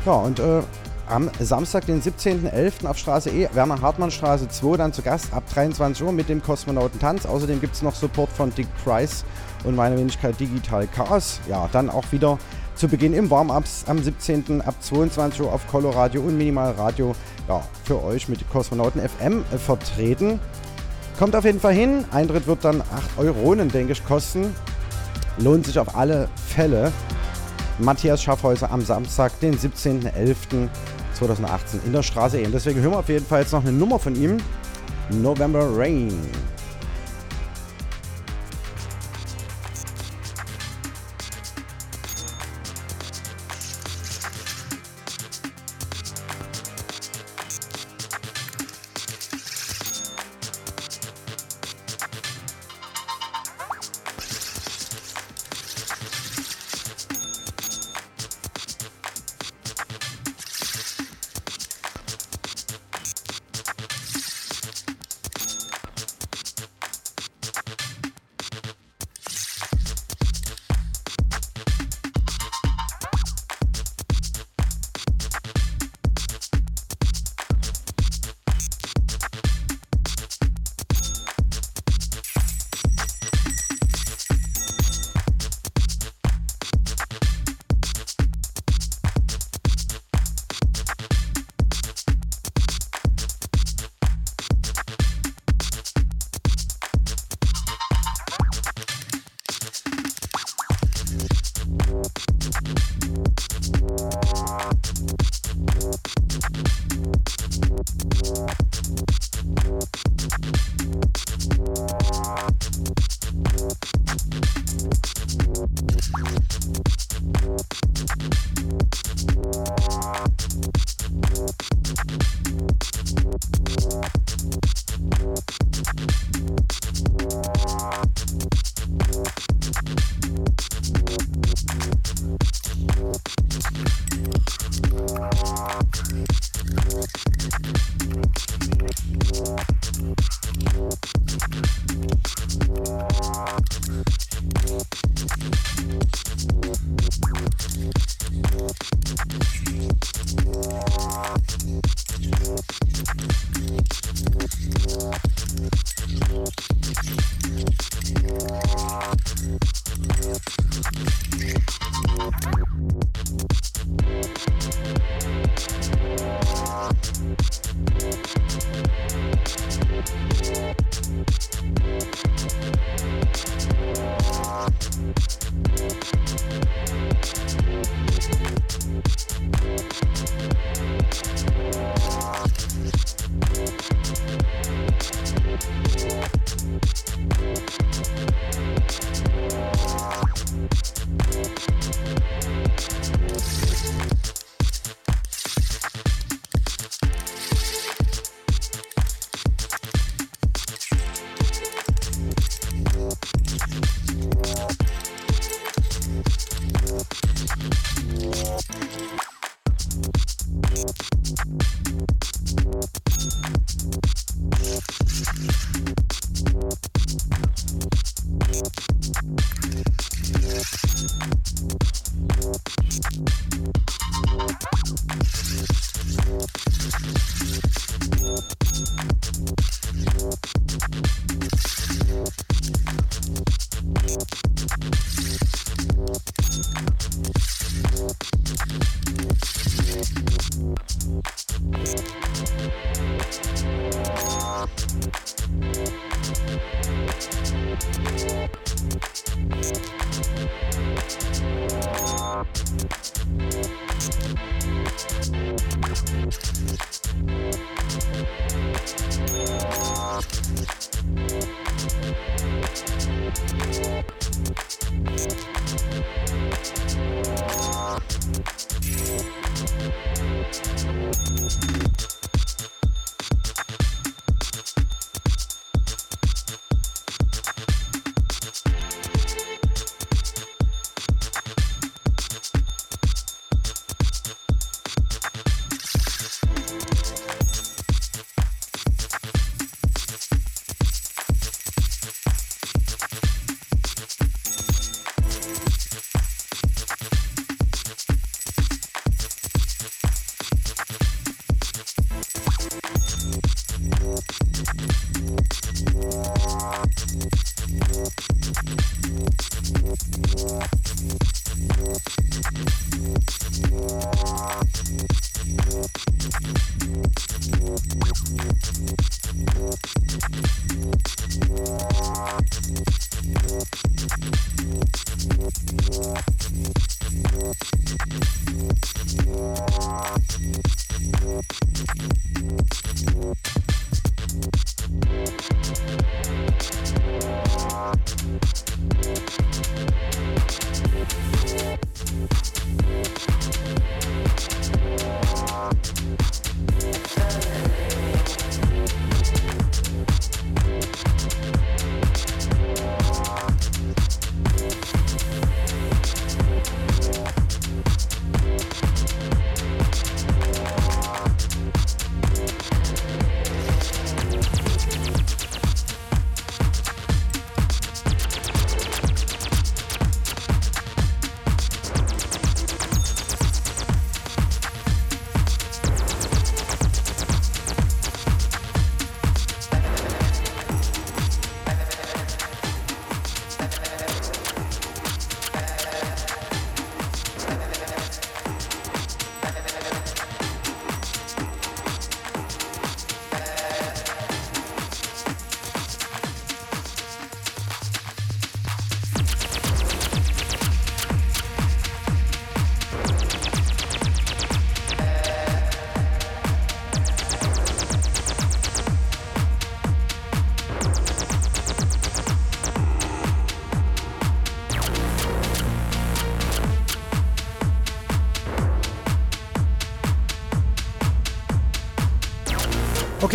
Ja, 0.05 0.13
und 0.13 0.39
äh, 0.39 0.61
am 1.07 1.29
Samstag, 1.39 1.85
den 1.85 2.01
17.11. 2.01 2.87
auf 2.87 2.97
Straße 2.97 3.29
E, 3.29 3.47
Werner 3.53 3.79
Hartmann 3.79 4.09
Straße 4.09 4.47
2, 4.47 4.77
dann 4.77 4.91
zu 4.91 5.03
Gast 5.03 5.31
ab 5.33 5.43
23 5.53 6.03
Uhr 6.03 6.11
mit 6.11 6.29
dem 6.29 6.41
Kosmonautentanz. 6.41 7.27
Außerdem 7.27 7.61
gibt 7.61 7.75
es 7.75 7.83
noch 7.83 7.93
Support 7.93 8.31
von 8.31 8.53
Dick 8.55 8.67
Price 8.83 9.23
und 9.65 9.75
meiner 9.75 9.97
Wenigkeit 9.97 10.39
Digital 10.39 10.87
Chaos. 10.87 11.39
Ja, 11.49 11.67
dann 11.71 11.89
auch 11.89 12.11
wieder 12.11 12.37
zu 12.75 12.87
Beginn 12.87 13.13
im 13.13 13.29
Warm-Ups 13.29 13.85
am 13.87 14.01
17. 14.01 14.61
ab 14.61 14.75
22 14.79 15.41
Uhr 15.41 15.51
auf 15.51 15.67
Coloradio 15.67 16.21
und 16.21 16.37
Minimal 16.37 16.71
Radio 16.71 17.15
ja, 17.47 17.63
für 17.83 18.03
euch 18.03 18.27
mit 18.27 18.49
Kosmonauten 18.49 19.01
FM 19.01 19.43
äh, 19.51 19.57
vertreten. 19.57 20.39
Kommt 21.17 21.35
auf 21.35 21.45
jeden 21.45 21.59
Fall 21.59 21.73
hin. 21.73 22.05
Eintritt 22.11 22.45
wird 22.47 22.65
dann 22.65 22.81
8 22.81 23.17
Euronen, 23.17 23.69
denke 23.69 23.93
ich, 23.93 24.03
kosten. 24.05 24.53
Lohnt 25.37 25.65
sich 25.65 25.79
auf 25.79 25.95
alle 25.95 26.27
Fälle. 26.35 26.91
Matthias 27.79 28.21
Schaffhäuser 28.23 28.71
am 28.71 28.81
Samstag, 28.81 29.39
den 29.39 29.57
17.11.2018 29.57 30.67
in 31.85 31.93
der 31.93 32.03
Straße 32.03 32.39
E. 32.39 32.45
Und 32.45 32.53
deswegen 32.53 32.81
hören 32.81 32.91
wir 32.91 32.99
auf 32.99 33.09
jeden 33.09 33.25
Fall 33.25 33.41
jetzt 33.41 33.53
noch 33.53 33.61
eine 33.61 33.71
Nummer 33.71 33.99
von 33.99 34.15
ihm. 34.15 34.37
November 35.09 35.69
Rain. 35.77 36.19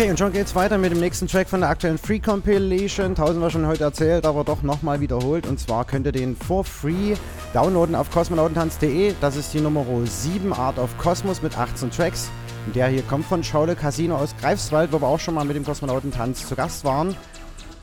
Okay, 0.01 0.09
und 0.09 0.17
schon 0.17 0.33
geht's 0.33 0.55
weiter 0.55 0.79
mit 0.79 0.91
dem 0.91 0.99
nächsten 0.99 1.27
Track 1.27 1.47
von 1.47 1.59
der 1.59 1.69
aktuellen 1.69 1.99
Free 1.99 2.17
Compilation. 2.17 3.13
Tausendmal 3.13 3.51
schon 3.51 3.67
heute 3.67 3.83
erzählt, 3.83 4.25
aber 4.25 4.43
doch 4.43 4.63
nochmal 4.63 4.99
wiederholt. 4.99 5.45
Und 5.45 5.59
zwar 5.59 5.85
könnt 5.85 6.07
ihr 6.07 6.11
den 6.11 6.35
for 6.35 6.65
free 6.65 7.13
downloaden 7.53 7.93
auf 7.93 8.09
kosmonautentanz.de. 8.09 9.13
Das 9.21 9.35
ist 9.35 9.53
die 9.53 9.61
Nummer 9.61 9.85
7 10.03 10.53
Art 10.53 10.79
of 10.79 10.97
Cosmos 10.97 11.43
mit 11.43 11.55
18 11.55 11.91
Tracks. 11.91 12.31
Und 12.65 12.75
der 12.75 12.87
hier 12.87 13.03
kommt 13.03 13.27
von 13.27 13.43
Schaule 13.43 13.75
Casino 13.75 14.15
aus 14.15 14.33
Greifswald, 14.41 14.91
wo 14.91 14.99
wir 14.99 15.05
auch 15.05 15.19
schon 15.19 15.35
mal 15.35 15.45
mit 15.45 15.55
dem 15.55 15.65
Kosmonautentanz 15.65 16.47
zu 16.47 16.55
Gast 16.55 16.83
waren. 16.83 17.15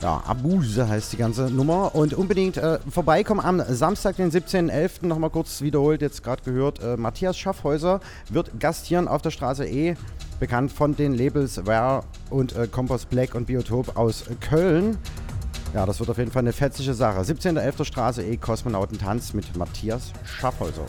Ja, 0.01 0.21
Abuse 0.27 0.89
heißt 0.89 1.13
die 1.13 1.17
ganze 1.17 1.49
Nummer. 1.49 1.95
Und 1.95 2.13
unbedingt 2.13 2.57
äh, 2.57 2.79
vorbeikommen 2.91 3.39
am 3.39 3.63
Samstag, 3.65 4.17
den 4.17 4.29
17.11. 4.29 5.05
Nochmal 5.05 5.29
kurz 5.29 5.61
wiederholt, 5.61 6.01
jetzt 6.01 6.21
gerade 6.21 6.43
gehört. 6.43 6.83
Äh, 6.83 6.97
Matthias 6.97 7.37
Schaffhäuser 7.37 8.01
wird 8.27 8.59
gastieren 8.59 9.07
auf 9.07 9.21
der 9.21 9.31
Straße 9.31 9.65
E 9.65 9.95
bekannt 10.39 10.71
von 10.71 10.95
den 10.95 11.13
Labels 11.13 11.65
Ware 11.65 12.03
und 12.29 12.55
äh, 12.55 12.67
Compost 12.67 13.09
Black 13.09 13.35
und 13.35 13.45
Biotop 13.45 13.97
aus 13.97 14.25
Köln. 14.39 14.97
Ja, 15.73 15.85
das 15.85 15.99
wird 15.99 16.09
auf 16.09 16.17
jeden 16.17 16.31
Fall 16.31 16.41
eine 16.41 16.53
fetzige 16.53 16.93
Sache. 16.93 17.19
17.11. 17.19 17.85
Straße 17.85 18.23
E 18.23 18.37
Kosmonautentanz 18.37 19.33
mit 19.33 19.55
Matthias 19.55 20.13
Schaffhäuser. 20.23 20.85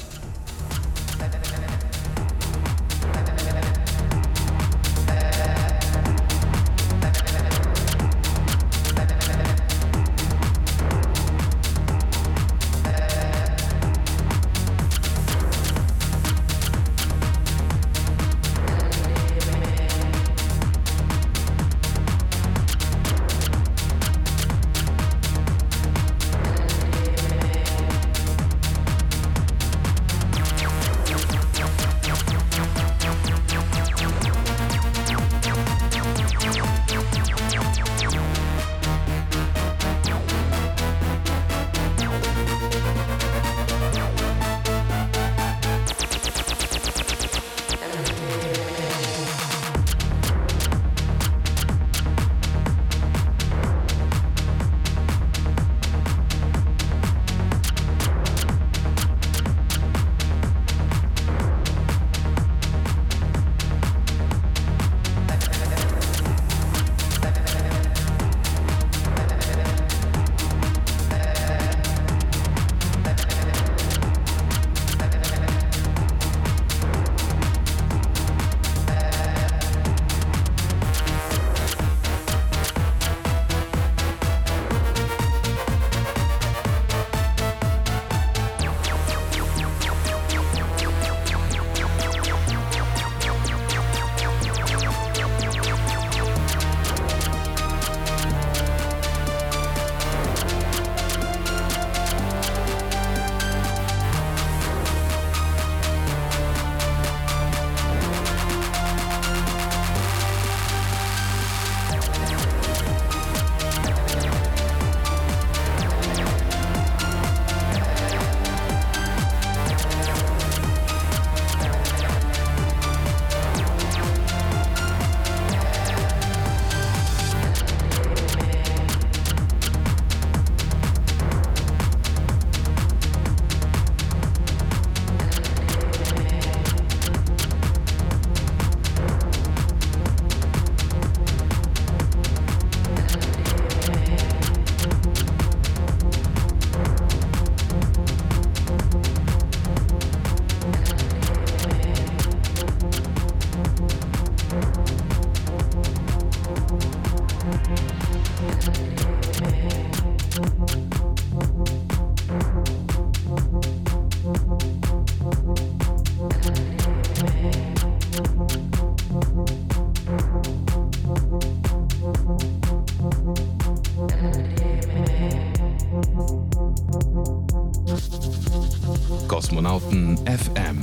Detektoren 180.00 180.16
FM, 180.26 180.78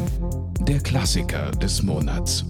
der 0.65 0.79
Klassiker 0.79 1.51
des 1.51 1.81
Monats. 1.81 2.45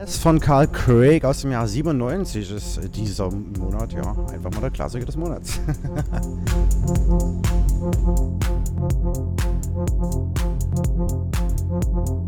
Es 0.00 0.16
von 0.16 0.38
Carl 0.38 0.68
Craig 0.68 1.24
aus 1.24 1.40
dem 1.40 1.50
Jahr 1.50 1.66
97 1.66 2.52
ist 2.52 2.80
dieser 2.94 3.30
Monat 3.30 3.92
ja 3.92 4.14
einfach 4.32 4.52
mal 4.52 4.60
der 4.60 4.70
Klassiker 4.70 5.06
des 5.06 5.16
Monats. 5.16 5.58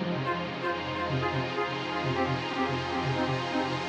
Kosmonauten 1.11 3.80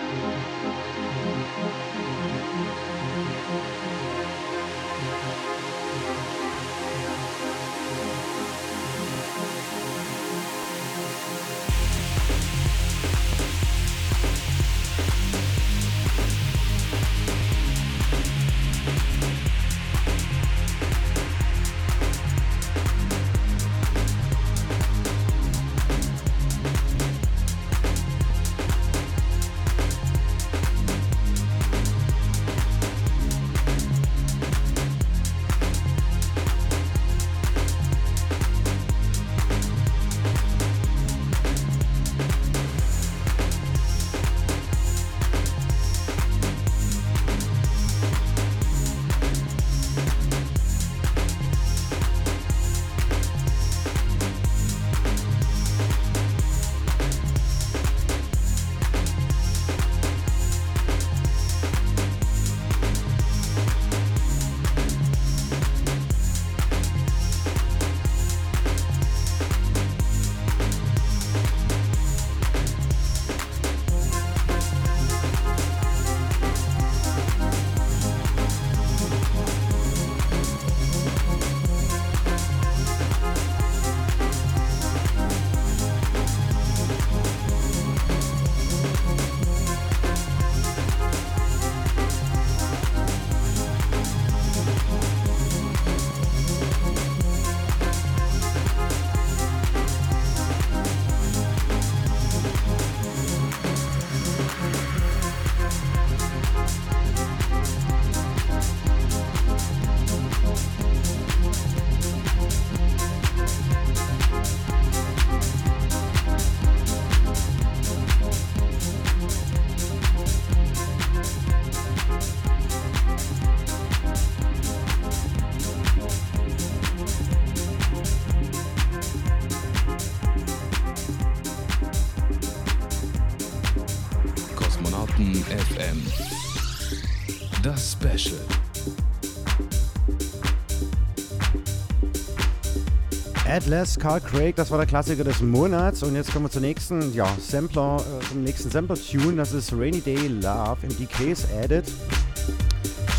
Atlas, 143.72 143.98
Carl 143.98 144.20
Craig, 144.20 144.54
das 144.54 144.70
war 144.70 144.76
der 144.76 144.86
Klassiker 144.86 145.24
des 145.24 145.40
Monats. 145.40 146.02
Und 146.02 146.14
jetzt 146.14 146.30
kommen 146.30 146.44
wir 146.44 146.50
zur 146.50 146.60
nächsten, 146.60 147.14
ja, 147.14 147.26
Sampler, 147.38 148.04
äh, 148.20 148.28
zum 148.28 148.44
nächsten 148.44 148.70
Sampler-Tune. 148.70 149.36
Das 149.36 149.54
ist 149.54 149.72
Rainy 149.72 150.02
Day 150.02 150.28
Love 150.28 150.76
im 150.82 150.90
DKs 150.90 151.46
Added. 151.58 151.86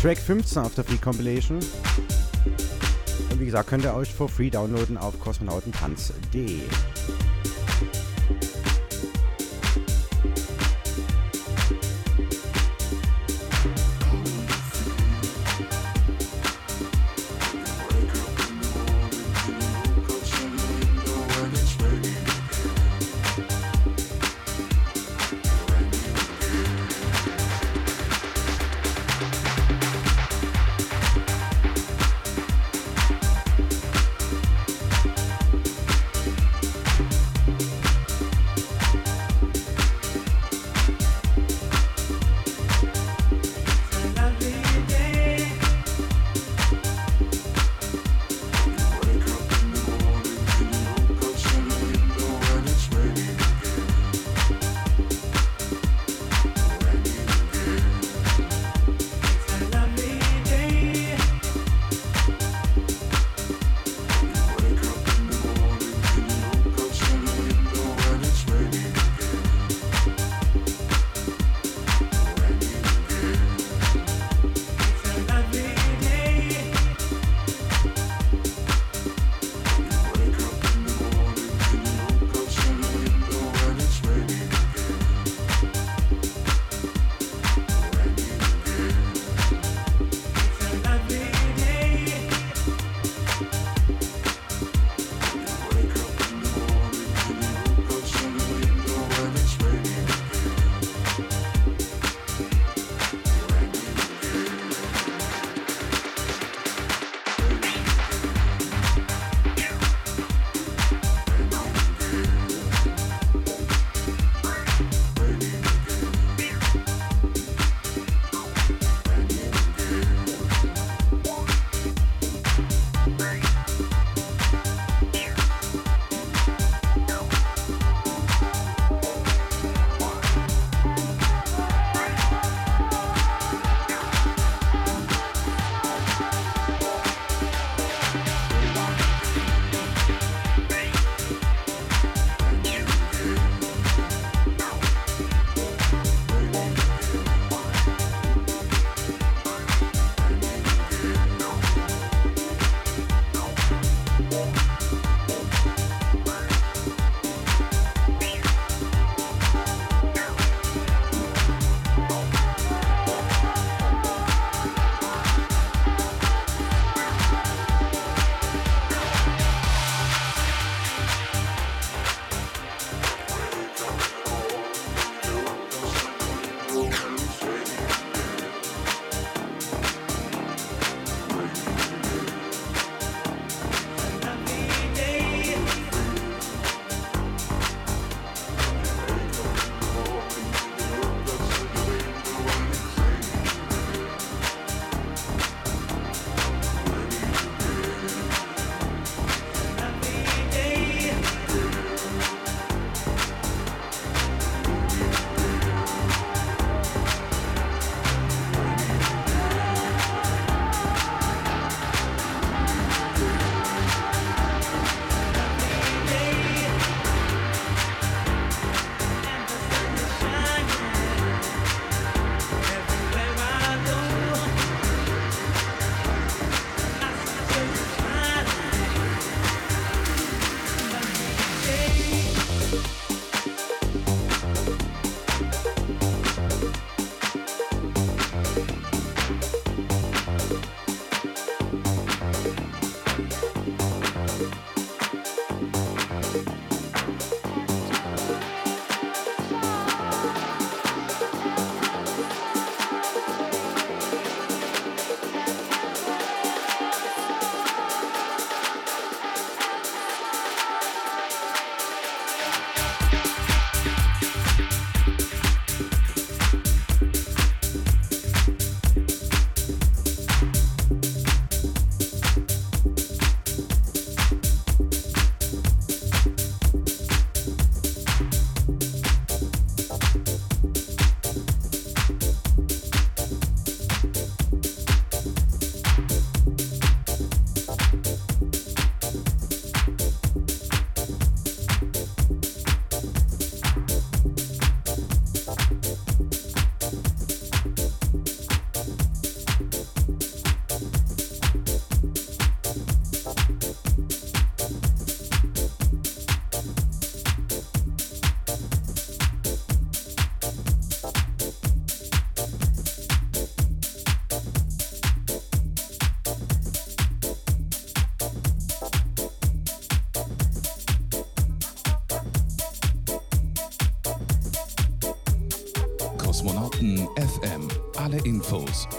Track 0.00 0.16
15 0.16 0.62
auf 0.62 0.72
der 0.76 0.84
Free 0.84 0.98
Compilation. 0.98 1.58
Und 1.58 3.40
wie 3.40 3.46
gesagt, 3.46 3.68
könnt 3.68 3.82
ihr 3.82 3.96
euch 3.96 4.14
for 4.14 4.28
free 4.28 4.48
downloaden 4.48 4.96
auf 4.96 5.18
kosmonautentanz.de. 5.18 6.60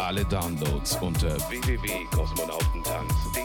alle 0.06 0.23
Downloads 0.26 0.98
unter 1.02 1.36
www.kosmonautentanz.de. 1.49 3.41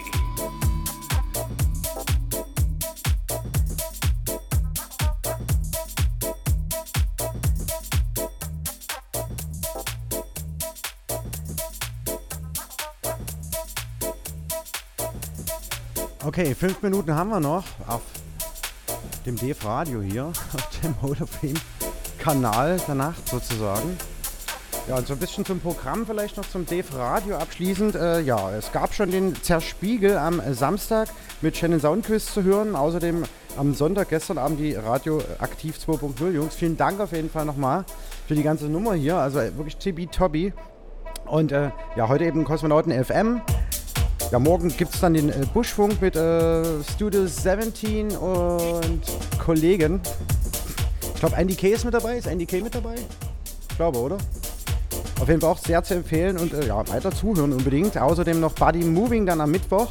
Okay, 16.27 16.55
fünf 16.55 16.83
Minuten 16.83 17.15
haben 17.15 17.31
wir 17.31 17.41
noch 17.41 17.65
auf 17.87 18.03
dem 19.25 19.37
DF 19.37 19.65
Radio 19.65 20.03
hier, 20.03 20.27
auf 20.53 20.81
dem 20.83 21.01
Hall 21.01 21.17
of 21.23 21.31
Fame 21.31 21.55
Kanal 22.19 22.79
der 22.87 22.97
Nacht 22.97 23.27
sozusagen. 23.27 23.97
Ja, 24.89 24.97
und 24.97 25.07
so 25.07 25.13
ein 25.13 25.19
bisschen 25.19 25.45
zum 25.45 25.61
Programm 25.61 26.07
vielleicht 26.07 26.37
noch 26.37 26.49
zum 26.49 26.67
DF 26.67 26.97
Radio 26.97 27.37
abschließend. 27.37 27.95
Äh, 27.95 28.21
ja, 28.21 28.51
es 28.53 28.73
gab 28.73 28.95
schon 28.95 29.11
den 29.11 29.37
Zerspiegel 29.41 30.17
am 30.17 30.43
Samstag 30.53 31.09
mit 31.43 31.57
Shannon 31.57 31.81
Soundquiz 31.81 32.33
zu 32.33 32.43
hören. 32.43 32.75
Außerdem 32.75 33.23
am 33.57 33.75
Sonntag, 33.75 34.09
gestern 34.09 34.39
Abend 34.39 34.59
die 34.59 34.75
Radio 34.75 35.23
Aktiv 35.39 35.77
2.0. 35.77 36.31
Jungs, 36.31 36.55
vielen 36.55 36.77
Dank 36.77 36.99
auf 37.01 37.13
jeden 37.13 37.31
Fall 37.31 37.45
nochmal 37.45 37.85
für 38.27 38.35
die 38.35 38.43
ganze 38.43 38.67
Nummer 38.67 38.95
hier. 38.95 39.17
Also 39.17 39.39
wirklich 39.39 39.77
tibi-tobi. 39.77 40.53
Und 41.27 41.53
äh, 41.53 41.71
ja, 41.95 42.09
heute 42.09 42.25
eben 42.25 42.45
Kosmonauten 42.45 42.93
FM. 43.05 43.43
Ja, 44.33 44.39
morgen 44.39 44.69
gibt 44.77 44.95
es 44.95 45.01
dann 45.01 45.15
den 45.15 45.29
äh, 45.29 45.47
Buschfunk 45.53 46.01
mit 46.01 46.17
äh, 46.17 46.83
Studio 46.95 47.27
17 47.27 48.17
und 48.17 49.03
Kollegen. 49.39 50.01
Ich 51.15 51.21
glaube, 51.21 51.37
Andy 51.37 51.55
K 51.55 51.69
ist 51.69 51.85
mit 51.85 51.95
dabei. 51.95 52.19
Ist 52.19 52.27
Andy 52.27 52.47
K 52.47 52.61
mit 52.61 52.75
dabei? 52.75 52.95
Ich 53.69 53.77
glaube, 53.77 53.99
oder? 53.99 54.19
Auf 55.21 55.29
jeden 55.29 55.43
Fall 55.43 55.51
auch 55.51 55.59
sehr 55.59 55.83
zu 55.83 55.95
empfehlen 55.95 56.39
und 56.39 56.55
äh, 56.55 56.67
ja, 56.67 56.89
weiter 56.89 57.13
zuhören 57.13 57.53
unbedingt. 57.53 57.99
Außerdem 57.99 58.41
noch 58.41 58.55
Body 58.55 58.85
Moving 58.85 59.27
dann 59.27 59.43
am 59.43 59.51
Mittwoch. 59.51 59.89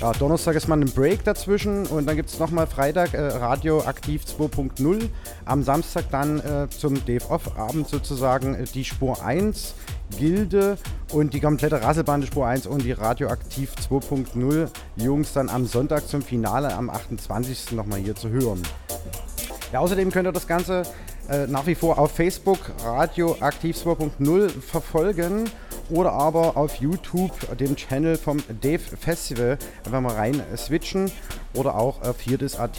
Ja, 0.00 0.10
Donnerstag 0.12 0.56
ist 0.56 0.66
mal 0.66 0.76
ein 0.76 0.90
Break 0.90 1.22
dazwischen 1.22 1.86
und 1.86 2.06
dann 2.06 2.16
gibt 2.16 2.28
es 2.28 2.40
nochmal 2.40 2.66
Freitag 2.66 3.14
äh, 3.14 3.20
Radio 3.20 3.84
Aktiv 3.86 4.24
2.0. 4.24 5.08
Am 5.44 5.62
Samstag 5.62 6.06
dann 6.10 6.40
äh, 6.40 6.68
zum 6.68 7.04
Dave 7.06 7.30
Off 7.30 7.56
Abend 7.56 7.88
sozusagen 7.88 8.56
äh, 8.56 8.64
die 8.64 8.84
Spur 8.84 9.24
1 9.24 9.74
Gilde 10.18 10.76
und 11.12 11.32
die 11.32 11.40
komplette 11.40 11.80
Rasselbande 11.80 12.26
Spur 12.26 12.46
1 12.48 12.66
und 12.66 12.82
die 12.82 12.92
Radioaktiv 12.92 13.72
2.0 13.88 14.68
Jungs 14.96 15.32
dann 15.32 15.48
am 15.48 15.64
Sonntag 15.66 16.08
zum 16.08 16.22
Finale 16.22 16.74
am 16.74 16.90
28. 16.90 17.70
nochmal 17.70 18.00
hier 18.00 18.16
zu 18.16 18.30
hören. 18.30 18.62
Ja, 19.72 19.78
außerdem 19.78 20.10
könnt 20.10 20.26
ihr 20.26 20.32
das 20.32 20.48
Ganze 20.48 20.82
äh, 21.28 21.46
nach 21.46 21.66
wie 21.66 21.74
vor 21.74 21.98
auf 21.98 22.12
Facebook 22.12 22.58
Radioaktiv 22.84 23.76
2.0 23.76 24.48
verfolgen 24.48 25.50
oder 25.90 26.12
aber 26.12 26.56
auf 26.56 26.76
YouTube 26.76 27.32
dem 27.58 27.76
Channel 27.76 28.16
vom 28.16 28.42
Dave 28.60 28.78
Festival 28.78 29.58
einfach 29.84 30.00
mal 30.00 30.14
rein 30.14 30.42
switchen 30.56 31.10
oder 31.54 31.76
auch 31.76 32.02
auf 32.02 32.16
viertes.at 32.16 32.78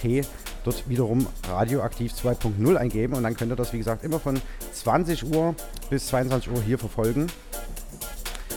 dort 0.64 0.90
wiederum 0.90 1.28
Radioaktiv 1.50 2.14
2.0 2.14 2.76
eingeben 2.76 3.14
und 3.14 3.24
dann 3.24 3.36
könnt 3.36 3.52
ihr 3.52 3.56
das 3.56 3.74
wie 3.74 3.78
gesagt 3.78 4.04
immer 4.04 4.20
von 4.20 4.42
20 4.74 5.34
Uhr 5.34 5.56
bis 5.90 6.08
22 6.08 6.52
Uhr 6.52 6.62
hier 6.62 6.80
verfolgen. 6.80 7.28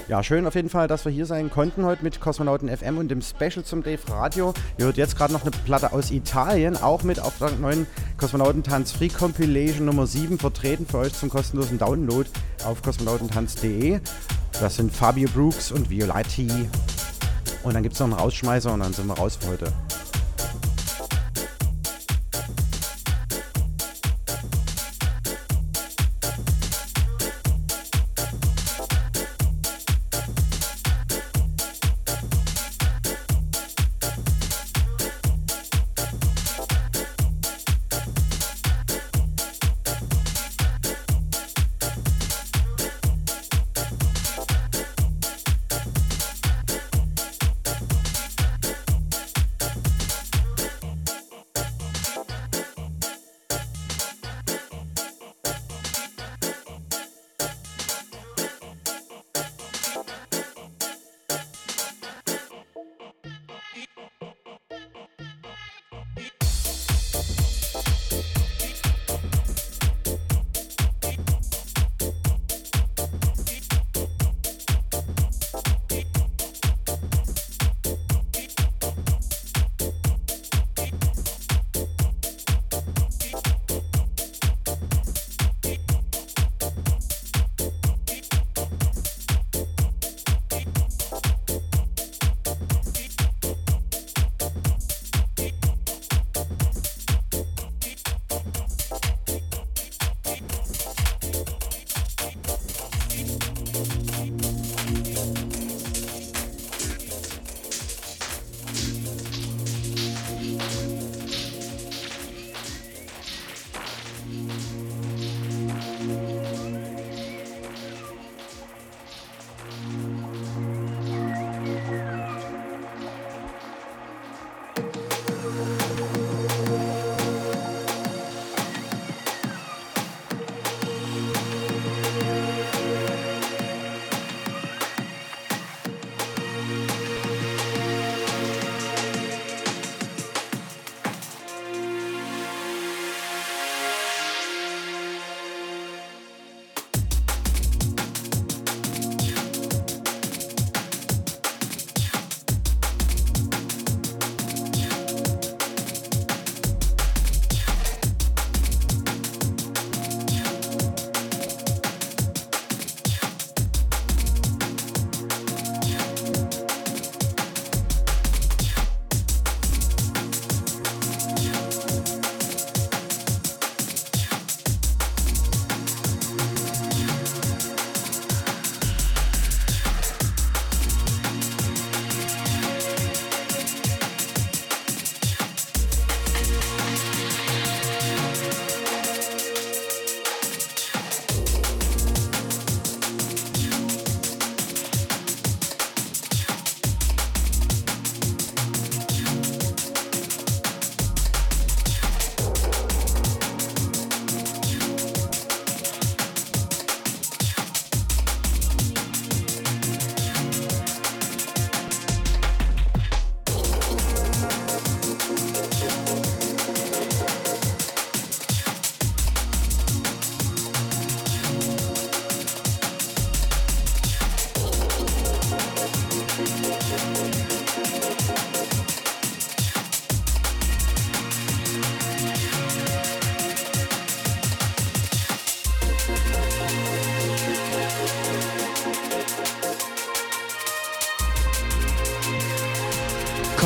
Ja, 0.09 0.23
schön 0.23 0.47
auf 0.47 0.55
jeden 0.55 0.69
Fall, 0.69 0.87
dass 0.87 1.05
wir 1.05 1.11
hier 1.11 1.27
sein 1.27 1.51
konnten 1.51 1.85
heute 1.85 2.05
mit 2.05 2.21
Kosmonauten 2.21 2.69
FM 2.69 2.99
und 2.99 3.09
dem 3.09 3.21
Special 3.21 3.65
zum 3.65 3.83
Dave 3.83 3.99
Radio. 4.09 4.55
Ihr 4.79 4.85
hört 4.85 4.97
jetzt 4.99 5.17
gerade 5.17 5.33
noch 5.33 5.43
eine 5.43 5.51
Platte 5.51 5.93
aus 5.93 6.13
Italien, 6.13 6.77
auch 6.77 7.03
mit 7.03 7.19
auf 7.19 7.39
der 7.39 7.51
neuen 7.59 7.89
Kosmonautentanz 8.17 8.93
Free 8.93 9.09
Compilation 9.09 9.85
Nummer 9.85 10.07
7 10.07 10.39
vertreten 10.39 10.87
für 10.87 10.99
euch 10.99 11.13
zum 11.13 11.29
kostenlosen 11.29 11.79
Download 11.79 12.31
auf 12.65 12.83
kosmonautentanz.de. 12.83 13.99
Das 14.61 14.77
sind 14.77 14.95
Fabio 14.95 15.29
Brooks 15.35 15.73
und 15.73 15.91
Violati. 15.91 16.69
Und 17.65 17.75
dann 17.75 17.83
gibt 17.83 17.95
es 17.95 18.01
noch 18.01 18.07
einen 18.07 18.15
Rausschmeißer 18.15 18.73
und 18.73 18.81
dann 18.81 18.93
sind 18.93 19.09
wir 19.09 19.15
raus 19.15 19.37
für 19.41 19.49
heute. 19.49 19.73